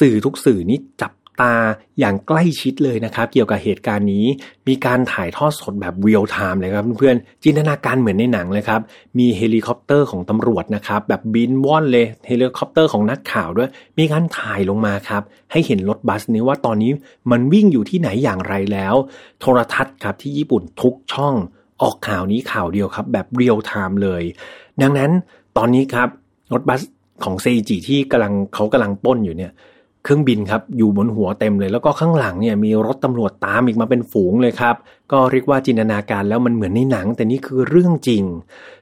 [0.00, 1.54] สื่อทุกสื่อนี้จับ ตา
[1.98, 4.26] อย่างใกล้ชิดเลยนะครับ เกี่ยวกับเหตุการณ์นี้
[4.68, 8.80] มีการถ่ายทอดสดแบบ real time เลยครับเพื่อนๆจินตนาการเหมือนในหนังเลยครับ
[9.18, 16.90] มีเฮลิคอปเตอร์ของตำรวจนะครับ แบบบินว่อนเลยเฮลิคอปเตอร์ของนักข่าวด้วย มีการถ่ายลงมาครับ ให้เห็นรถบัสนี้ว่าตอนนี้
[17.30, 18.94] มันวิ่งอยู่ที่ไหนอย่างไรแล้ว
[19.40, 21.34] โทรทัศน์ครับที่ญี่ปุ่นทุกช่อง
[21.82, 24.22] ออกข่าวนี้ข่าวเดียวครับ แบบ real time เลย
[24.82, 25.10] ดังนั้น
[25.56, 26.08] ตอนนี้ครับ
[26.52, 26.82] รถบัส
[27.24, 29.52] ของเซจิที่กำลังเขากำลังปล้นอยู่เนี่ย
[30.04, 34.76] เครื่องบินครับอยู่บนหัวเต็มเลย แล้วก็ข้างหลังเนี่ยมีรถตำรวจตามอีกมาเป็นฝูงเลยครับ
[35.12, 38.24] ก็เรียกว่าจินตนาการแล้วมันเหมือนในหนัง แต่นี่คือเรื่องจริง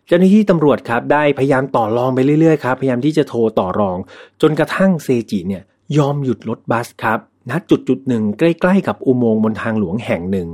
[0.07, 3.99] เจ้าหน้าที่ตำรวจครับได้พยายามต่อรองไปเรื่อยๆครับพยายามที่จะโทรต่อรอง
[4.43, 5.63] จนกระทั่งเซจิเนี่ย
[5.97, 7.19] ยอมหยุดรถบัสครับ
[7.51, 10.49] ณจุดจุดหนึ่งใกล้ๆกับอุโมงค์บนทางหลวงแห่งหนึ่ง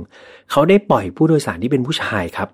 [0.51, 2.49] เขาได้ปล่อยผู้โดยสารที่เป็นผู้ชายครับ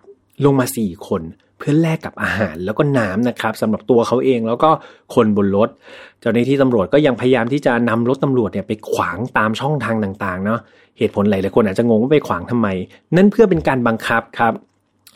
[0.46, 1.22] ลงมาสี่คน
[1.58, 4.70] เพื่อแลกกับอาหารแล้วก็น้ำนะครับสำหรับตัวเขาเองแล้วก็
[5.16, 5.70] คนบนรถ
[6.22, 10.60] เจ้าหน้าที่ตำรวจก็ยังพยายามที่จะนำรถตำรวจเนี่ยไปขวางตามช่องทางต่างๆเนาะ
[10.98, 12.68] เหตุผลหลายๆคนอาจจะงงว่าไปขวางทำไม
[13.16, 14.54] นั่นเพื่อเป็นการบังคับครับ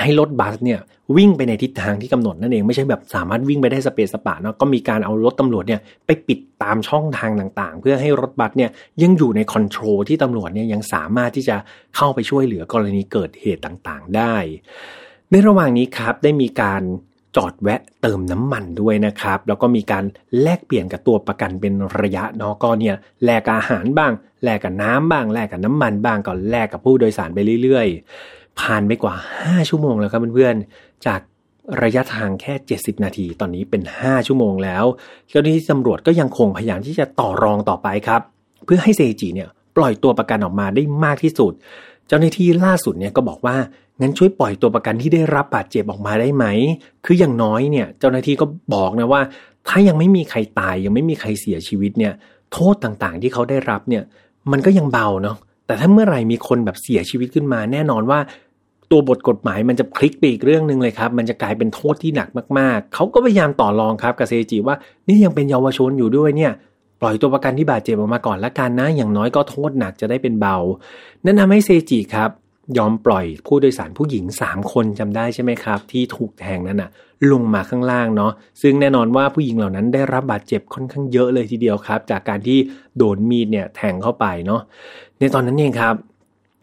[0.03, 0.79] ให้รถบัสเนี่ย
[1.17, 8.69] วิ่งไปในทิศทางที่กำหนดนั่นเองไม่ใช่แบบสามารถวิ่งไปได้สเปซสปะเนาะก็มีการเอารถตำรวจเนี่ยไปปิดตามช่องทางต่างๆ เพื่อให้รถบัสเนี่ย
[9.01, 11.55] ยังอยู่ในคอนโทรลที่ตำรวจเนี่ยยังสามารถที่จะ
[11.95, 14.35] เข้าไปช่วยเหลือกรณีเกิดเหตุต่างๆ ได้
[15.31, 16.81] ในระหว่างนี้ครับได้มีการ
[17.35, 20.03] จอดแวะเติมน้ำมันด้วยนะครับ แล้วก็มีการ
[20.41, 24.11] แลกเปลี่ยนกับตัวประกันเป็นระยะเนาะก็เนี่ยแลกกับอาหารบ้าง
[24.43, 31.19] แลกกับน้ำบ้าง แลกกับน้ำมันบ้างก็แลกกับผู้โดยสารไปเรื่อยๆ ผ่านไปกว่า 5 ชั่วโมงแล้วครับเพื่อนๆ จาก
[31.83, 34.85] ระยะทางแค่ 70 นาที ตอนนี้เป็น 5 ชั่วโมงแล้ว
[35.29, 38.21] เจ้าหน้าที่ตำรวจก็ยังคงพยายามที่จะต่อรองต่อไปครับ
[38.65, 41.53] เพื่อให้เซจิเนี่ยปล่อยตัวประกันออกมาได้มากที่สุด
[42.09, 43.55] เจ้าหน้าที่ล่าสุดเนี่ยก็บอกว่า
[44.01, 46.45] งั้นช่วยปล่อยตัวประกันที่ได้รับบาดเจ็บออกมาได้ไหม
[47.05, 49.21] คืออย่างน้อยเนี่ยเจ้าหน้าที่ก็บอกนะว่า
[49.67, 52.13] ถ้ายังไม่มีใครตายยังไม่มีใครเสียชีวิตเนี่ย
[52.53, 54.03] โทษต่างๆ ที่เขาได้รับเนี่ย
[54.51, 58.19] มันก็ยังเบาเนาะแต่ถ้าเมื่อไหร่มีคนแบบเสียชีวิตขึ้นมา แน่นอนว่า
[58.91, 64.75] ตัวบทกฎหมายมันจะพลิกไปอีกเรื่องหนึ่งเลยครับ มันจะกลายเป็นโทษที่หนักมากๆ เขาก็พยายามต่อรองครับกับเซจิว่า
[65.07, 66.51] นี่ยังเป็นเยาวชนอยู่ด้วยเนี่ย
[67.01, 70.57] ปล่อยตัวประกันที่บาดเจ็บออกมาก่อนละกันนะ อย่างน้อยก็โทษหนักจะได้เป็นเบา
[71.25, 72.29] นั่นทำให้เซจิครับ
[72.77, 76.89] ยอมปล่อยผู้โดยสารผู้หญิง 3 คนจำได้ใช่ไหมครับ ที่ถูกแทงนั้นนะ
[77.31, 78.31] ลงมาข้างล่างเนาะ
[78.61, 82.57] ซึ่งแน่นอนว่าผู้หญิงเหล่านั้นได้รับบาดเจ็บค่อนข้างเยอะเลยทีเดียวครับ จากการที่
[82.97, 84.61] โดนมีดเนี่ยแทงเข้าไปเนาะ
[85.19, 85.95] ในตอนนั้นเองครับ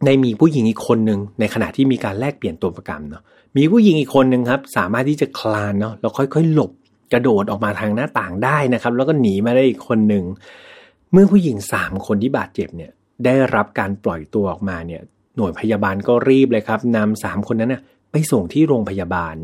[0.04, 3.22] ในมีผู้หญิงอีกคนหนึ่งในขณะที่มีการแลกเปลี่ยนตัวประกันเนาะ
[3.56, 6.72] มีผู้หญิงอีกคนหนึ่งครับ สามารถที่จะคลานเนาะแล้วค่อยๆ หลบ
[7.12, 10.24] กระโดดออกมาทางหน้าต่างได้นะครับ แล้วก็หนีมาได้อีกคนหนึ่ง
[11.12, 12.90] เมื่อผู้หญิงสามคนที่บาดเจ็บเนี่ย
[13.24, 15.02] ได้รับการปล่อยตัวออกมาเนี่ย
[15.36, 19.36] หน่วยพยาบาลก็รีบเลยครับนำสามคนนั้นนะไปส่งที่โรงพยาบาล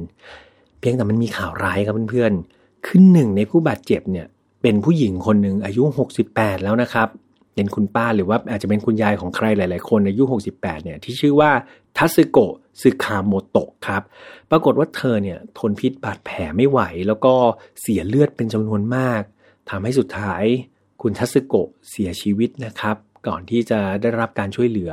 [0.80, 4.26] เพียงแต่มันมีข่าวร้ายครับเพื่อนๆขึ้นหนึ่งในผู้บาดเจ็บเนี่ย
[4.62, 5.82] เป็นผู้หญิงคนหนึ่งอายุ
[6.24, 7.08] 68 แล้วนะครับ
[7.54, 10.22] เป็นคุณป้าหรือว่าอาจจะเป็นคุณยายของใครหลาย ๆ คนอายุ
[10.54, 11.50] 68 เนี่ยที่ชื่อว่า
[11.96, 14.02] ทัสึโกะซึคาโมโตะครับ
[14.50, 17.34] ปรากฏว่าเธอเนี่ยทนพิษบาดแผลไม่ไหว แล้วก็
[17.80, 19.22] เสียเลือดเป็นจำนวนมาก
[19.70, 20.44] ทำให้สุดท้าย
[21.02, 24.92] คุณทัสึโกะเสียชีวิตนะครับ ก่อนที่จะได้รับการช่วยเหลือ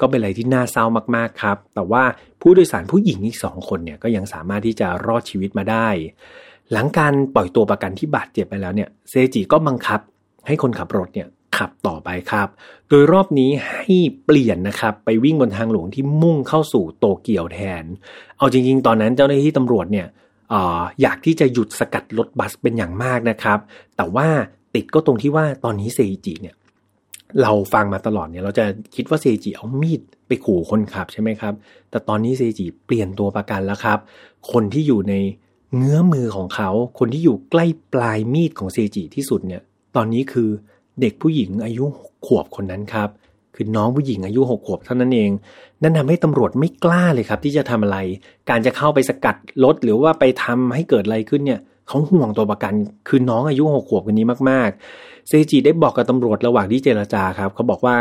[0.00, 0.84] ก็เป็นอะไรที่น่าเศร้า
[1.16, 2.04] มาก ๆ ครับ แต่ว่า
[2.40, 5.88] ผู้โดยสารผู้หญิงอีกสองคนเนี่ยก็ยังสามารถที่จะรอดชีวิตมาได้
[6.72, 10.00] หลังการปล่อยตัวประกันที่บาดเจ็บไปแล้วเนี่ยเซจิก็บังคับ
[10.46, 12.48] ให้คนขับรถเนี่ย ขับต่อไปครับ
[12.88, 17.84] โดยรอบนี้ให้เปลี่ยนนะครับไปวิ่งบนทางหลวงที่มุ่งเข้าสู่โตเกียวแทน
[18.38, 20.06] เอาจริง ๆ ตอนนั้นเจ้าหน้าที่ตำรวจเนี่ย
[20.52, 20.54] อ
[21.02, 23.58] อยากที่จะหยุดสกัดรถบัสเป็นอย่างมากนะครับ
[23.96, 24.28] แต่ว่า
[24.74, 26.54] ติดก็ตรงที่ว่าตอนนี้เซจิเนี่ย
[27.42, 31.54] เราฟังมาตลอดเนี่ยเราจะคิดว่าเซจิเอามีดไปขู่คนขับใช่ไหมครับ
[31.90, 33.98] แต่ตอนนี้เซจิเปลี่ยนตัวประกันแล้วครับ
[34.52, 35.14] คนที่อยู่ใน
[35.76, 39.62] เงื้อมือของเขา คนที่อยู่ใกล้ปลายมีดของเซจิที่สุดเนี่ย
[39.96, 40.48] ตอนนี้คือ
[41.00, 41.84] เด็กผู้หญิงอายุ
[42.26, 43.08] ขวบคนนั้นครับ
[43.54, 45.30] คือน้องผู้หญิงอายุหกขวบเท่านั้นเอง
[45.82, 47.98] นั่นทำให้ตำรวจไม่กล้าเลยครับ ที่จะทำอะไร
[48.50, 52.74] การจะเข้าไปสกัดรถหรือว่าไปทำให้เกิดอะไรขึ้นเนี่ยเขาห่วงตัวประกัน
[53.08, 57.96] คือน้องอายุหกขวบคนนี้มากๆ เซจิได้บอกกับตำรวจระหว่างที่เจรจาครับเขาบอกว่า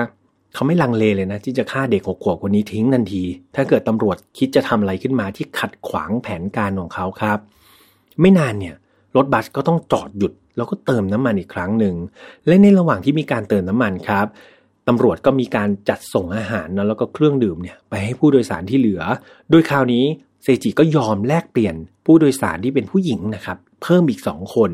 [0.53, 3.23] เขาไม่ลังเลเลยนะ ที่จะฆ่าเด็กหกขวบคนนี้ทิ้งทันที
[3.55, 7.39] ถ้าเกิดตำรวจคิดจะทำอะไรขึ้นมาที่ขัดขวางแผนการของเขาครับ
[8.21, 8.75] ไม่นานเนี่ย
[9.15, 11.95] รถบัสก็ต้องจอดหยุด แล้วก็เติมน้ำมันอีกครั้งหนึ่ง
[12.47, 14.27] และในระหว่างที่มีการเติมน้ำมันครับ
[14.87, 19.01] ตำรวจก็มีการจัดส่งอาหารนะแล้วก็เครื่องดื่มเนี่ยไปให้ผู้โดยสารที่เหลือ
[19.51, 20.03] โดยคราวนี้
[20.43, 24.71] เซจิก็ยอมแลกเปลี่ยนผู้โดยสารที่เป็นผู้หญิงนะครับ เพิ่มอีกสองคน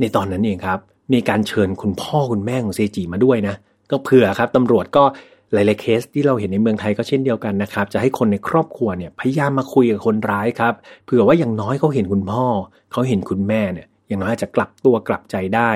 [0.00, 0.78] ในตอนนั้นเองครับ
[1.12, 3.54] มีการเชิญคุณพ่อคุณแม่ของเซจิมาด้วยนะ
[3.90, 5.04] ก็เผื่อครับตำรวจก็
[5.52, 12.46] หลายๆเคสที่เราเห็นในเมืองไทยก็เช่นเดียวกันนะครับ จะให้คนในครอบครัวเนี่ยพยายามมาคุยกับคนร้ายครับเผื่อว่าอย่างน้อยเขาเห็นคุณพ่อ
[12.92, 15.70] เขาเห็นคุณแม่เนี่ยอย่างน้อยอาจจะกลับตัวกลับใจได้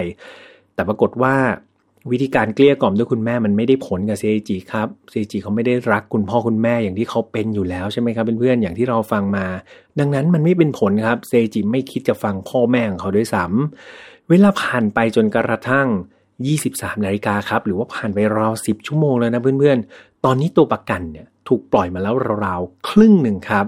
[0.74, 1.35] แต่ปรากฏว่า
[2.11, 9.46] วิธีการเกลี้ยกล่อมด้วยคุณแม่มันไม่ได้ผลกับเซจิครับเซจิเขาไม่ได้รักคุณพ่อคุณแม่อย่างที่เขาเป็นอยู่แล้วใช่ไหมครับเพื่อนๆอย่างที่เราฟังมา
[9.98, 15.88] ดังนั้นมันไม่เป็นผลครับเซจิไม่คิดจะฟังพ่อแม่ของเขาด้วยซ้ำเวลาผ่านไปจนกระทั่ง
[16.48, 23.66] 23นาฬิกาครับ หรือว่าผ่านไปราว10 ชั่วโมงแล้วนะเพื่อนๆ ตอนนี้ตัวประกันเนี่ยถูกปล่อยมาแล้วราวๆครึ่งหนึ่งครับ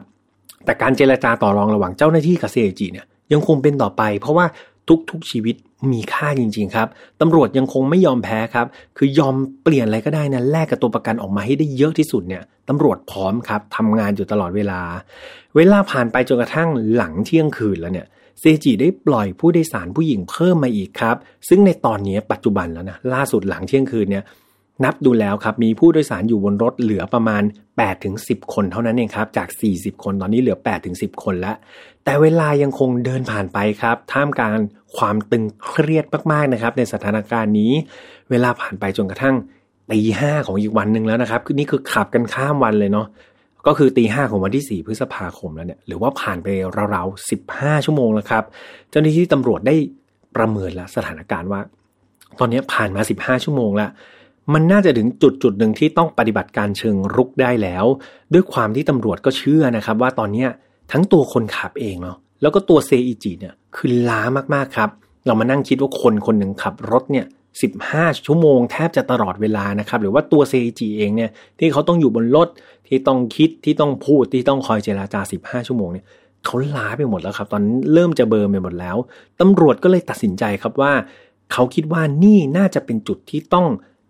[0.65, 4.47] แต่การเจรจาต่อรองระหว่างเจ้าหน้าที่กับเซจิเนี่ยยังคงเป็นต่อไป เพราะว่า
[5.11, 5.57] ทุกๆชีวิต
[5.93, 6.89] มีค่าจริง ๆ ครับ
[7.21, 14.81] ตำรวจยังคงไม่ยอมแพ้ครับ คือยอมเปลี่ยนอะไรก็ได้นะแลกกับตัวประกันออกมาให้ได้เยอะที่สุดเนี่ยตำรวจพร้อมครับทำงานอยู่ตลอดเวลา
[15.57, 18.07] เวลาผ่านไปจนกระทั่งหลังเที่ยงคืนแล้วเนี่ย
[18.41, 21.17] เซจิได้ปล่อยผู้โดยสารผู้หญิงเพิ่มมาอีกครับ
[21.49, 24.25] ซึ่งในตอนนี้ปัจจุบันแล้วนะล่าสุดหลังเที่ยงคืนเนี่ย
[24.85, 27.43] นับดูแล้วครับมีผู้โดยสารอยู่บนรถเหลือประมาณ
[27.75, 31.57] 8ถึง10 คนเท่านั้นเองครับจาก 40 คนตอนนี้เหลือ8ถึง10 คนแล้ว
[32.05, 34.59] แต่เวลายังคงเดินผ่านไปครับ ท่ามกลาง
[34.97, 37.73] ความตึงเครียดมากๆนะครับ ในสถานการณ์นี้
[38.31, 39.37] เวลาผ่านไปจนกระทั่ง
[39.91, 43.07] ตีห้าของอีกวันหนึ่งแล้วนะครับคือนี่คือขับกันข้ามวันเลยเนาะ
[43.67, 46.49] ก็คือตีห้าของวันที่ 4 พฤษภาคมแล้วเนี่ยหรือว่าผ่านไป
[46.95, 48.45] ราวๆ15ชั่วโมงแล้วครับ
[48.91, 49.75] เจ้าหน้าที่ตำรวจได้
[50.37, 51.61] ประเมินแล้วสถานการณ์ว่า
[52.39, 53.91] ตอนนี้ผ่านมา15ชั่วโมงแล้ว
[54.55, 57.85] มันน่าจะถึงจุดจุดหนึ่งที่ต้องปฏิบัติการเชิงรุกได้แล้ว
[58.33, 60.47] ด้วยความที่ตำรวจก็เชื่อนะครับ ว่าตอนนี้
[60.93, 64.21] ทั้งตัวคนขับเองเนาะแล้วก็ตัวเซอิจิเนี่ยคือล้า
[64.55, 64.91] มากๆครับ
[65.27, 67.27] เรามานั่งคิดว่าคนคนหนึ่งขับรถเนี่ย
[67.63, 72.49] สิบห้าชั่วโมงแทบจะตลอดเวลานะครับ หรือว่าตัวเซอิจิเองเนี่ยที่เขาต้องอยู่บนรถ
[72.95, 76.07] ที่ต้องคิดที่ต้องพูดที่ต้องคอยเจราจาสิบห้าชั่วโมงเนี่ย
[76.45, 78.97] เขาล้าไปหมดแล้วครับ ตอนนเริ่มจะเบอร์ไปหมดแล้ว
[79.41, 80.93] ตำรวจก็เลยตัดสินใจครับว่า
[81.53, 83.67] เขาคิดว่านี่น่าจะเป็นจุดที่ต้อง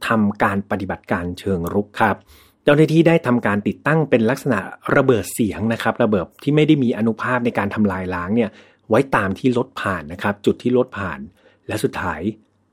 [0.09, 2.17] ทำการปฏิบัติการเชิงรุกครับ
[2.65, 4.59] เจ้าหน้าที่ได้ทำการติดตั้งเป็นลักษณะ
[4.97, 8.51] ระเบิดเสียงนะครับ ระเบิดที่ไม่ได้มีอนุภาพในการทำลายล้างเนี่ย
[8.89, 11.21] ไว้ตามที่รถผ่านนะครับ จุดที่รถผ่าน
[11.69, 12.21] และสุดท้าย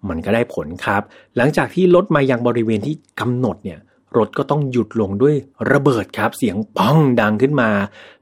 [0.10, 1.02] มันก็ได้ผลครับ
[1.38, 3.80] หลังจากที่รถมายังบริเวณที่กำหนดเนี่ย
[4.18, 5.36] รถก็ต้องหยุดลงด้วย
[5.72, 7.70] ระเบิดครับ เสียงป้องดังขึ้นมา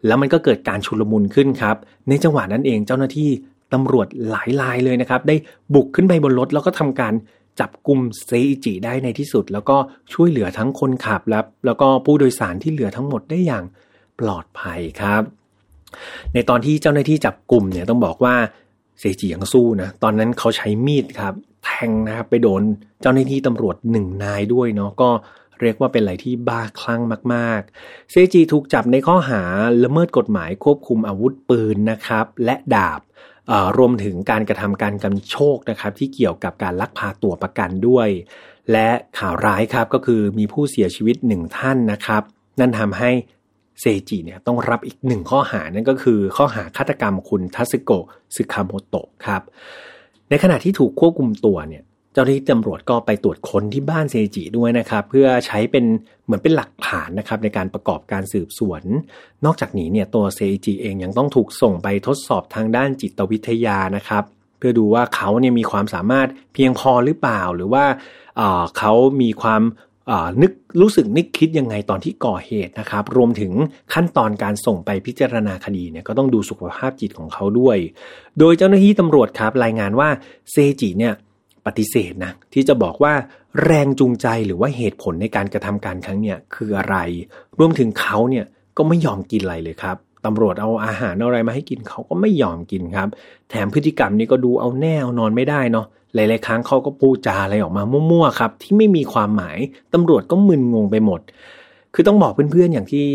[0.05, 1.75] แล้วมันก็เกิดการชุลมุนขึ้นครับ
[2.09, 3.29] ในจังหวะนั้นเองเจ้าหน้าที่
[3.73, 5.35] ตำรวจหลายรายเลยนะครับ ได้
[5.73, 7.13] บุกขึ้นไปบนรถแล้วก็ทำการ
[7.59, 9.77] จับกลุ่มเซอิจิได้ในที่สุด แล้วก็
[10.13, 13.63] ช่วยเหลือทั้งคนขับและแล้วก็ผู้โดยสารที่เหลือทั้งหมดได้อย่าง
[14.19, 15.21] ปลอดภัยครับ
[16.33, 18.35] ในตอนที่เจ้าหน้าที่จับกลุ่มเนี่ยต้องบอกว่า
[18.99, 21.33] เซจิยังสู้นะตอนนั้นเขาใช้มีดครับ
[21.65, 22.61] แทงนะครับไปโดน
[23.01, 25.09] เจ้าหน้าที่ตำรวจหนึ่งนายด้วยเนาะก็
[25.63, 27.01] เรียกว่าเป็นอะไรที่บ้าคลั่ง
[27.33, 29.41] มากๆ เซจิถูกจับในข้อหา
[29.83, 33.01] ละเมิดกฎหมายควบคุมอาวุธปืนนะครับ และดาบ
[33.77, 38.09] รวมถึงการกระทำการกันโชคนะครับ ที่เกี่ยวกับการลักพาตัวประกันด้วย
[38.71, 38.89] และ
[39.19, 42.23] ข่าวร้ายครับก็คือมีผู้เสียชีวิตหนึ่งท่านนะครับ
[42.59, 43.11] นั่นทำให้
[43.81, 49.41] เซจิเนี่ยต้องรับอีกหนึ่งข้อหานั่นก็คือข้อหาฆาตกรรมคุณทัสโกะซึคาโมโตะครับ
[50.29, 51.83] ในขณะที่ถูกควบคุมตัวเนี่ย
[52.19, 55.85] จ้าหน้าที่ตำรวจก็ไปตรวจค้นที่บ้านเซจิด้วยนะครับ เพื่อใช้เป็น
[56.25, 58.83] เหมือนเป็นหลักฐานนะครับในการประกอบการสืบสวน
[59.45, 64.23] นอกจากนี้เนี่ยตัวเซจิเองยังต้องถูกส่งไปทดสอบทางด้านจิตวิทยานะครับ
[64.57, 67.85] เพื่อดูว่าเขาเนี่ยมีความสามารถเพียงพอหรือเปล่า หรือว่า
[68.77, 69.61] เขามีความ
[70.41, 70.51] นึก
[70.81, 73.51] รู้สึกนึกคิดยังไงตอนที่ก่อเหตุนะครับ รวมถึง
[73.93, 77.77] ขั้นตอนการส่งไปพิจารณาคดีเนี่ยก็ต้องดูสุขภาพจิตของเขาด้วย
[78.39, 80.09] โดยเจ้าหน้าที่ตำรวจครับรายงานว่า
[80.51, 81.13] เซจิเนี่ย
[81.67, 83.13] ปฏิเสธนะที่จะบอกว่า
[83.63, 86.95] แรงจูงใจหรือว่าเหตุผลในการกระทำการครั้งเนี้ยคืออะไร
[87.59, 88.45] รวมถึงเขาเนี่ย
[88.77, 93.07] ก็ไม่ยอมกินอะไรเลยครับตำรวจเอาอาหารอะไรมาให้กินเขาก็ไม่ยอมกินครับ
[93.49, 99.57] แถมพฤติกรรมนี้ก็ดูเอาแน่เอานอนไม่ได้เนาะหลาย ๆ ครั้งเขาก็พูดจาอะไรออกมามั่ว ๆ ครับ ที่ไม่มีความหมาย
[99.93, 101.21] ตำรวจก็มึนงงไปหมด
[101.93, 103.05] คือต้องบอกเพื่อน ๆ อย่างที่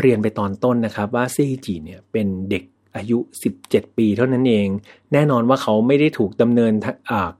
[0.00, 2.64] เรียนไปตอนต้นนะครับว่าซีจีเนี่ยเป็นเด็ก
[2.96, 3.18] อายุ
[3.58, 4.68] 17 ปีเท่านั้นเอง
[5.12, 6.72] แน่นอนว่าเขาไม่ได้ถูกดำเนิน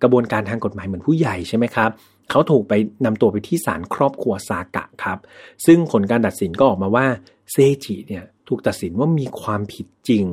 [0.03, 1.91] กระบวนการทางกฎหมายเหมือนผู้ใหญ่ใช่ไหมครับ
[2.31, 2.73] เขาถูกไป
[3.05, 5.19] นำตัวไปที่ศาลครอบครัวซากะครับ
[5.67, 7.07] ซึ่งผลการตัดสินก็ออกมาว่า
[7.53, 10.25] เซจิเนี่ยถูกตัดสินว่ามีความผิดจริง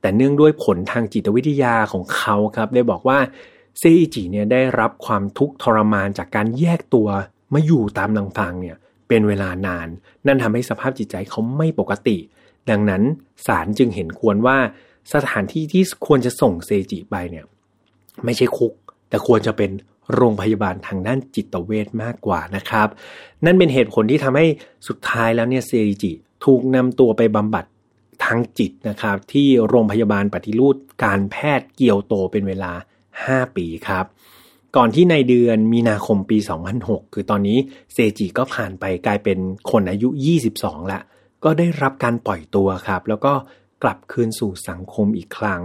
[0.00, 3.18] แต่เนื่องด้วยผลทางจิตวิทยาของเขาครับ ได้บอกว่า
[3.78, 7.08] เซจิเนี่ยได้รับความทุกข์ทรมานจากการแยกตัว
[7.54, 8.76] มาอยู่ตามลำพังเนี่ย
[9.08, 9.88] เป็นเวลานาน
[10.26, 12.16] นั่นทำให้สภาพจิตใจเขาไม่ปกติ
[12.70, 13.02] ดังนั้น
[13.46, 14.58] ศาลจึงเห็นควรว่า
[15.14, 17.44] สถานที่ที่ควรจะส่งเซจิไปเนี่ย
[18.24, 18.72] ไม่ใช่คุก
[19.08, 19.70] แต่ควรจะเป็น
[20.14, 22.88] โรงพยาบาลทางด้านจิตเวชมากกว่านะครับ
[23.44, 24.46] นั่นเป็นเหตุผลที่ทำให้
[24.88, 26.12] สุดท้ายแล้วเนี่ยเซจิ
[26.44, 27.64] ถูกนำตัวไปบำบัด
[28.24, 32.72] ทางจิตนะครับ ที่โรงพยาบาลปฏิรูปการแพทย์เกียวโตเป็นเวลา
[33.14, 34.04] 5 ปีครับ
[34.76, 36.38] ก่อนที่ในเดือนมีนาคมปี
[36.76, 37.58] 2006 คือตอนนี้
[37.92, 39.38] เซจิก็ผ่านไปกลายเป็น
[39.70, 40.08] คนอายุ
[40.50, 41.00] 22ละ
[41.44, 43.32] ก็ได้รับการปล่อยตัวครับ แล้วก็
[43.82, 45.64] กลับคืนสู่สังคมอีกครั้ง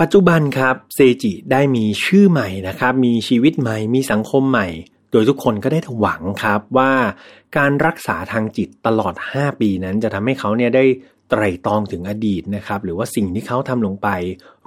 [0.00, 4.68] ปัจจุบันครับเซจิได้มีชื่อใหม่นะครับ มีชีวิตใหม่ มีสังคมใหม่
[5.12, 6.92] โดยทุกคนก็ได้หวังครับว่า
[7.56, 10.84] การรักษาทางจิตตลอด 5 ปีนั้นจะทำให้เขาเนี่ยได้
[11.30, 14.08] ไตรตรองถึงอดีตนะครับ หรือว่าสิ่งที่เขาทำลงไป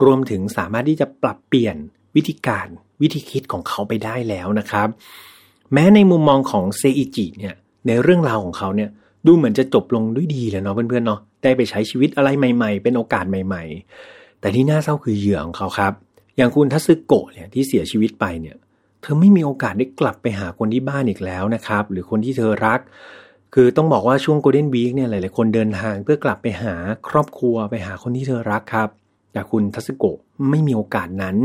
[0.04, 1.76] รวมถึงสามารถที่จะปรับเปลี่ยน
[2.16, 2.68] วิธีการ
[3.02, 4.88] วิธีคิดของเขาไปได้แล้วนะครับ
[5.74, 7.56] แม้ในมุมมองของเซอิจิเนี่ย
[7.88, 8.90] ในเรื่องราวของเขาเนี่ย
[9.26, 13.64] ดูเหมือนจะจบลงด้วยดีเลยเนาะเพื่อนๆเนาะได้ไปใช้ชีวิตอะไรใหม่ ๆ เป็นโอกาสใหม่
[14.02, 15.94] ๆ แต่ที่น่าเศร้าคือเหยื่อของเขาครับ
[16.38, 18.56] อย่างคุณทัสึโกะเนี่ยที่เสียชีวิตไปเนี่ย
[19.02, 22.80] เธอไม่มีโอกาสได้กลับไปหาคนที่บ้านอีกแล้วนะครับ หรือคนที่เธอรัก
[23.54, 26.74] คือต้องบอกว่าช่วงโกลเด้นวีคเนี่ยหลายๆคนเดินทางเพื่อกลับไปหา
[27.08, 28.90] ครอบครัวไปหาคนที่เธอรักครับ
[29.34, 30.18] แต่คุณทัสึโกะ
[30.50, 31.38] ไม่มีโอกาสนั้น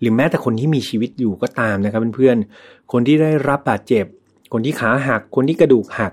[0.00, 4.04] หรือแม้แต่คนที่มีชีวิตอยู่ก็ตามนะครับเพื่อนๆคนที่ได้รับบาดเจ็บ
[4.52, 6.12] คนที่ขาหัก คนที่กระดูกหัก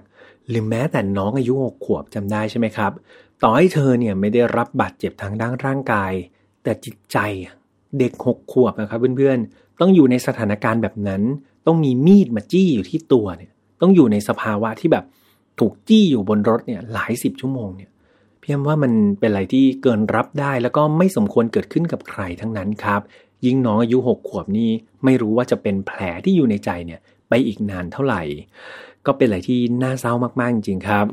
[0.49, 2.91] หรือแม้แต่น้องอายุหกขวบจำได้ใช่ไหมครับ
[3.43, 6.13] ต่อให้เธอเนี่ยไม่ได้รับบาดเจ็บทางด้านร่างกาย
[6.63, 7.17] แต่จิตใจ
[7.99, 11.21] เด็กหกขวบนะครับเพื่อนๆ ต้องอยู่ในสถานการณ์แบบนั้น
[11.65, 13.51] ต้องมีมีดมาจี้อยู่ที่ตัวเนี่ย
[13.81, 15.05] ต้องอยู่ในสภาวะที่แบบ
[15.59, 17.89] ถูกจี้อยู่บนรถเนี่ยหลายสิบชั่วโมงเนี่ย
[18.41, 23.01] พี่ยมว่ามันเป็นอะไรที่เกินรับได้แล้วก็ไม่สมควรเกิดขึ้นกับใครทั้งนั้นครับ
[23.45, 24.69] ยิ่งน้องอายุหกขวบนี่
[25.03, 28.21] ไม่รู้ว่าจะเป็นแผลที่อยู่ในใจเนี่ยไปอีกนานเท่าไหร่
[29.07, 31.05] ก็เป็นอะไรที่น่าเศร้ามากๆจริงครับ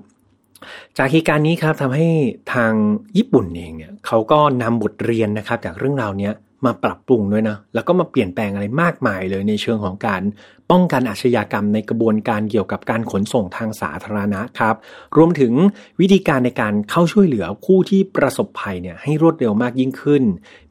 [0.99, 2.09] จากเหตุการณ์นี้ครับทำให้
[2.55, 2.73] ทาง
[3.17, 6.31] ญี่ปุ่นเองเนี่ยเขาก็นำบทเรียนนะครับ จากเรื่องราวนี้
[6.67, 10.23] มาปรับปรุงด้วยนะแล้วก็มาเปลี่ยนแปลงอะไรมากมายเลยในเชิงของการ
[10.71, 14.77] ป้องกันอาชญากรรมในกระบวนการเกี่ยวกับการขนส่งทางสาธารณะครับ
[15.17, 15.53] รวมถึง
[16.01, 20.23] วิธีการในการเข้าช่วยเหลือผู้ที่ประสบภัยเนี่ยให้รวดเร็วมากยิ่งขึ้น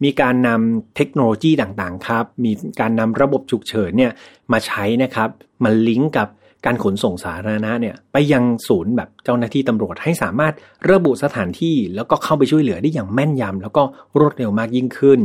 [0.03, 4.11] มีการนำเทคโนโลยีต่างๆครับ มีการนำระบบฉุกเฉินเนี่ย
[4.51, 5.29] มาใช้นะครับ
[5.63, 6.27] มาลิงก์กับ
[6.65, 10.53] การขนส่งสาธารณะเนี่ยไปยังศูนย์แบบเจ้าหน้าที่ตำรวจให้สามารถ
[10.91, 13.83] ระบุสถานที่แล้วก็เข้าไปช่วยเหลือได้อย่างแม่นยำแล้วก็
[14.19, 15.19] รวดเร็วมากยิ่งขึ้น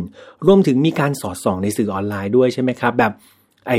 [0.46, 3.12] รวมถึงมีการสอดส่องในสื่อออนไลน์ด้วยใช่ไหมครับ แบบ
[3.68, 3.72] ไอ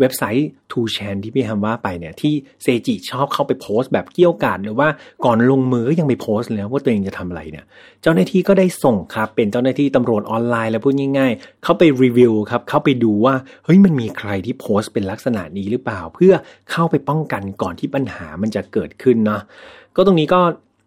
[0.00, 4.88] เว็บไซต์ t ูแชนที่พี่ฮัมว่าไปเนี่ยที่เซจิชอบเข้าไปโพสต์แบบเกี่ยวกาดหรือว่า
[5.24, 7.64] ก่อนลงมือก็ยังไปโพสต์เลยว่าตัวเองจะทำอะไรเนี่ย
[8.02, 16.32] เจ้าหน้าที่ก็ได้ส่งครับ เป็นเจ้าหน้าที่ตำรวจออนไลน์แล้วพูดง่ายๆ เข้าไปรีวิวครับ เข้าไปดูว่าเฮ้ยมันมีใครที่โพสต์เป็นลักษณะนี้หรือเปล่า เพื่อ
[16.70, 19.40] เข้าไปป้องกันก่อนที่ปัญหามันจะเกิดขึ้นเนาะ
[19.96, 20.40] ก็ตรงนี้ก็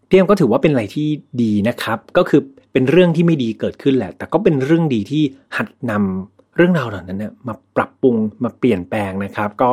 [0.09, 1.07] พี่เอ็มก็ถือว่าเป็นอะไรที่
[1.41, 2.41] ดีนะครับ ก็คือ
[2.73, 5.23] เป็นเรื่องที่ไม่ดีเกิดขึ้นแหละ แต่ก็เป็นเรื่องดีที่
[5.57, 9.69] หัดนำ เรื่องราวเหล่านั้นเนี่ยมาปรับปรุงมาเปลี่ยนแปลงนะครับ ก็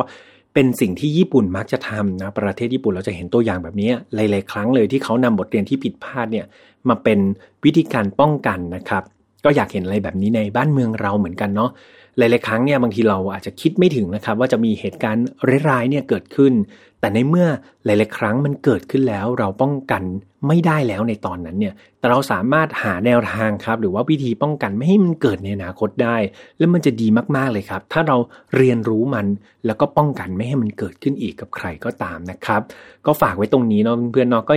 [0.53, 6.45] เป็นสิ่งที่ญี่ปุ่นมักจะทำนะประเทศญี่ปุ่นเราจะเห็นตัวอย่างแบบนี้หลาย ๆ ครั้งเลยที่เขานำบทเรียนที่ผิดพลาดเนี่ย
[6.89, 7.19] มาเป็น
[7.65, 9.03] วิธีการป้องกันนะครับ
[9.45, 11.71] ก็อยากเห็นอะไรแบบนี้ในบ้านเมืองเราเหมือนกันเนาะ
[12.17, 15.25] หลายๆครั้งเนี่ยบางทีเราอาจจะคิดไม่ถึงนะครับ ว่าจะมีเหตุการณ์
[15.69, 16.53] ร้ายๆเนี่ยเกิดขึ้น
[16.99, 17.47] แต่ในเมื่อ
[17.85, 20.03] หลายๆครั้งมันเกิดขึ้นแล้ว เราป้องกัน
[20.47, 26.17] ไม่ได้แล้วในตอนนั้นเนี่ย แต่เราสามารถหาแนวทางครับ หรือว่าวิธีป้องกันไม่ให้มันเกิดในอนาคตได้
[26.57, 28.17] แล้วมันจะดีมากๆเลยครับ ถ้าเรา
[28.57, 29.25] เรียนรู้มัน
[29.65, 32.61] แล้วก็ป้องกันไม่ให้มันเกิดขึ้นอีกกับใครก็ตามนะครับ
[33.05, 34.53] ก็ฝากไว้ตรงนี้เนาะเพื่อนๆเนาะก็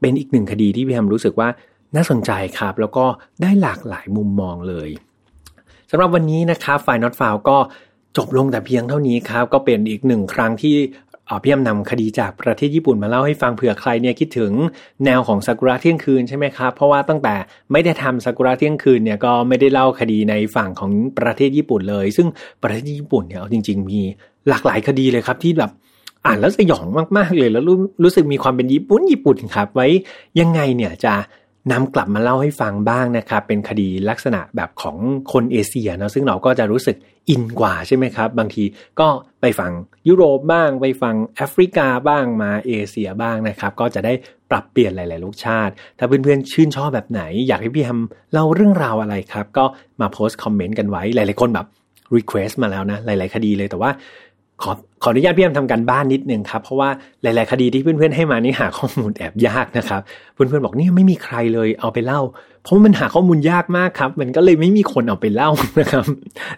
[0.00, 1.48] เป็นอีกหนึ่งคดีที่พี่แฮมรู้สึกว่า
[1.96, 3.04] น่าสนใจครับ แล้วก็
[3.42, 4.88] ได้หลากหลายมุมมองเลย
[5.90, 7.58] สำหรับวันนี้นะครับฝ่ายน็อตฟาวก็
[8.16, 10.76] จบลงแต่เพียงเท่านี้ครับ ก็เป็นอีกหนึ่งครั้งที่
[11.42, 14.52] พี่ยมนำคดีจากประเทศญี่ปุ่นมาเล่าให้ฟังเผื่อใครเนี่ยคิดถึง
[15.04, 17.34] แนวของซากุระเที่ยงคืนใช่ไหมครับ เพราะว่าตั้งแต่
[17.72, 22.28] ไม่ได้ทำซากุระเที่ยงคืนเนี่ยก็ไม่ได้เล่าคดีในฝั่งของประเทศญี่ปุ่นเลย ซึ่ง
[22.62, 24.00] ประเทศญี่ปุ่นเนี่ยจริง ๆ มี
[24.48, 25.70] หลากหลายคดีเลยครับที่แบบ
[26.26, 29.86] อ่านแล้วสยองมากๆเลยแล้วรู้รู้สึกมีความเป็นญี่ปุ่นญี่ปุ่นครับ ไว้
[30.40, 31.14] ยังไงเนี่ยจะ
[31.72, 34.96] นำกลับมาเล่าให้ฟังบ้างนะครับ เป็นคดีลักษณะแบบของ
[35.32, 36.96] คนเอเชียนะซึ่งเราก็จะรู้สึก
[37.28, 38.64] อินกว่าใช่ไหมครับ บางที
[39.00, 39.08] ก็
[39.40, 39.72] ไปฟัง
[40.08, 44.12] ยุโรปบ้าง ไปฟังแอฟริกาบ้างมาเอเชียบ้างนะครับ ก็จะได้
[44.50, 49.64] ปรับเปลี่ยนหลาย ๆ รสชาติ ถ้าเพื่อน ๆ ชื่นชอบแบบไหน อยากให้พี่แอมเล่าเรื่องราวอะไรครับ ก็
[50.00, 51.66] มาโพสต์คอมเมนต์กันไว้หลาย ๆ คนแบบ
[52.16, 53.90] request มาแล้วนะ หลาย ๆ คดีเลยแต่ว่า
[54.62, 56.88] ขอขออนุญาตพี่แอมทำการบ้านนิดนึงครับ เพราะว่า
[57.22, 60.00] หลาย ๆ คดีที่เพื่อน ๆ ให้มานี่หาข้อมูลแอบยากนะครับ
[60.32, 62.20] เพื่อน ๆ บอกนี่ไม่มีใครเลยเอาไปเล่า
[62.62, 65.50] เพราะมันหาข้อมูลยากมากครับ มันก็เลยไม่มีคนเอาไปเล่า
[65.80, 66.04] นะครับ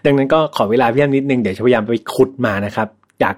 [0.05, 2.87] ดังนั้นก็ขอเวลาพี่แอมนิดนึงเดี๋ยวจะพยายามไปขุดมานะครับ
[3.23, 3.35] จาก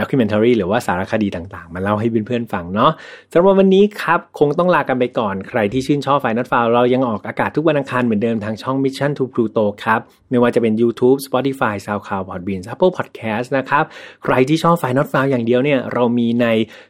[0.00, 2.92] ด็อกิเมนทารีหรือว่าสารคดีต่างๆ มาเล่าให้เพื่อนๆฟังเนาะ
[3.32, 10.00] สำหรับวันนี้ครับ คงต้องลากันไปก่อนใครที่ชื่นชอบไฟนัทฟาวเรายังออกอากาศทุกวันอังคารเหมือนเดิมทางช่อง Mission to Pluto ครับ
[10.30, 13.84] ไม่ว่าจะเป็น YouTube Spotify SoundCloud Podbean Apple Podcast นะครับ
[14.24, 16.46] ใครที่ชอบ File Not Found อย่างเดียวเนี่ยเรามีใน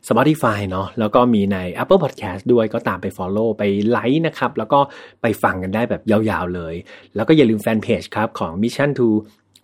[0.09, 4.81] Spotify เนาะแล้วก็มีใน Apple Podcast ด้วยก็ตามไป Follow ไปไลค์นะครับแล้วก็
[5.23, 6.75] ไปฟังกันได้แบบยาวๆเลย
[7.17, 9.09] แล้วก็อย่าลืมแฟนเพจครับของ Mission to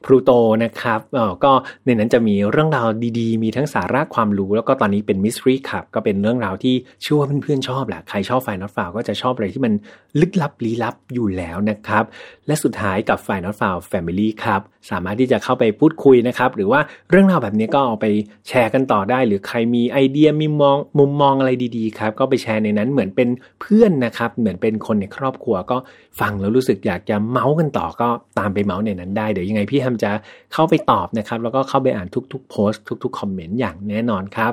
[0.06, 0.30] พลูโต
[0.64, 1.52] นะครับเออก็
[1.84, 2.88] ในนั้นจะมีเรื่องราว
[3.18, 9.72] ดีๆ มีทั้งสาระความรู้ แล้วก็ตอนนี้เป็น mystery ครับก็เป็นเรื่องราวที่เชื่อว่าเพื่อนๆชอบแหละใครชอบ File Not Found ก็จะชอบอะไรที่มัน
[10.20, 12.04] ลึกลับลี้ลับอยู่แล้วนะครับ
[12.46, 14.60] และสุดท้ายกับ File Not Found family ครับ
[14.90, 16.80] สามารถที่จะเข้าไปพูดคุยนะครับ หรือว่า
[17.10, 18.06] เรื่องราวแบบนี้ก็เอาไป
[18.48, 23.28] แชร์กันต่อได้ หรือใครมีไอเดียมีมองมุมมองอะไรดีๆครับ ก็ไปแชร์ในนั้นเหมือนเป็น
[23.60, 25.76] เพื่อนนะครับ เหมือนเป็นคนในครอบครัวก็
[26.20, 28.08] ฟังแล้วรู้สึกอยากจะเมาส์กันต่อก็
[28.38, 30.10] ตามไปเมาส์ในนั้นได้เดี๋ยวยังไงพี่แฮมจะ
[30.52, 34.52] เข้าไปตอบนะครับ แล้วก็เข้าไปอ่านทุกๆโพสต์ทุกๆคอมเมนต์อย่างแน่นอนครับ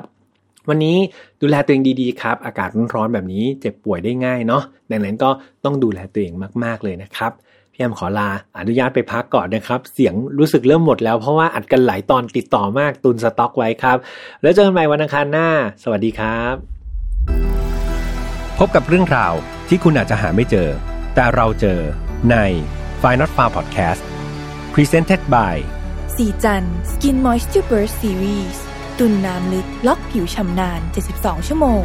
[0.68, 0.96] วันนี้
[1.40, 5.30] ดูแลตัวเองดีๆครับ อากาศร้อนๆแบบนี้เจ็บป่วยได้ง่ายเนาะดังนั้นก็
[5.64, 6.32] ต้องดูแลตัวเอง
[6.64, 7.32] มากๆเลยนะครับ
[7.74, 13.96] พี่แอมขอลาอนุญาตไปพักก่อนนะครับ เสียงรู้สึกเริ่มหมดแล้วเพราะว่าอัดกันหลายตอนติดต่อมากตุนสต็อกไว้ครับ
[14.42, 15.48] แล้วเจอกันใหม่วันอังคารหน้า
[15.82, 16.54] สวัสดีครับ
[18.58, 19.34] พบกับเรื่องราว
[19.68, 20.68] ที่คุณอาจจะหาไม่เจอ
[21.14, 21.80] แต่เราเจอ
[22.30, 22.36] ใน
[23.02, 24.02] f i n a l f a r Podcast
[24.74, 25.56] Presented by
[26.16, 28.58] สีจัน Skin Moisture Burst Series
[28.98, 30.80] ตุนน้ำลึกล็อกผิวชำนาน
[31.14, 31.84] 72 ชั่วโมง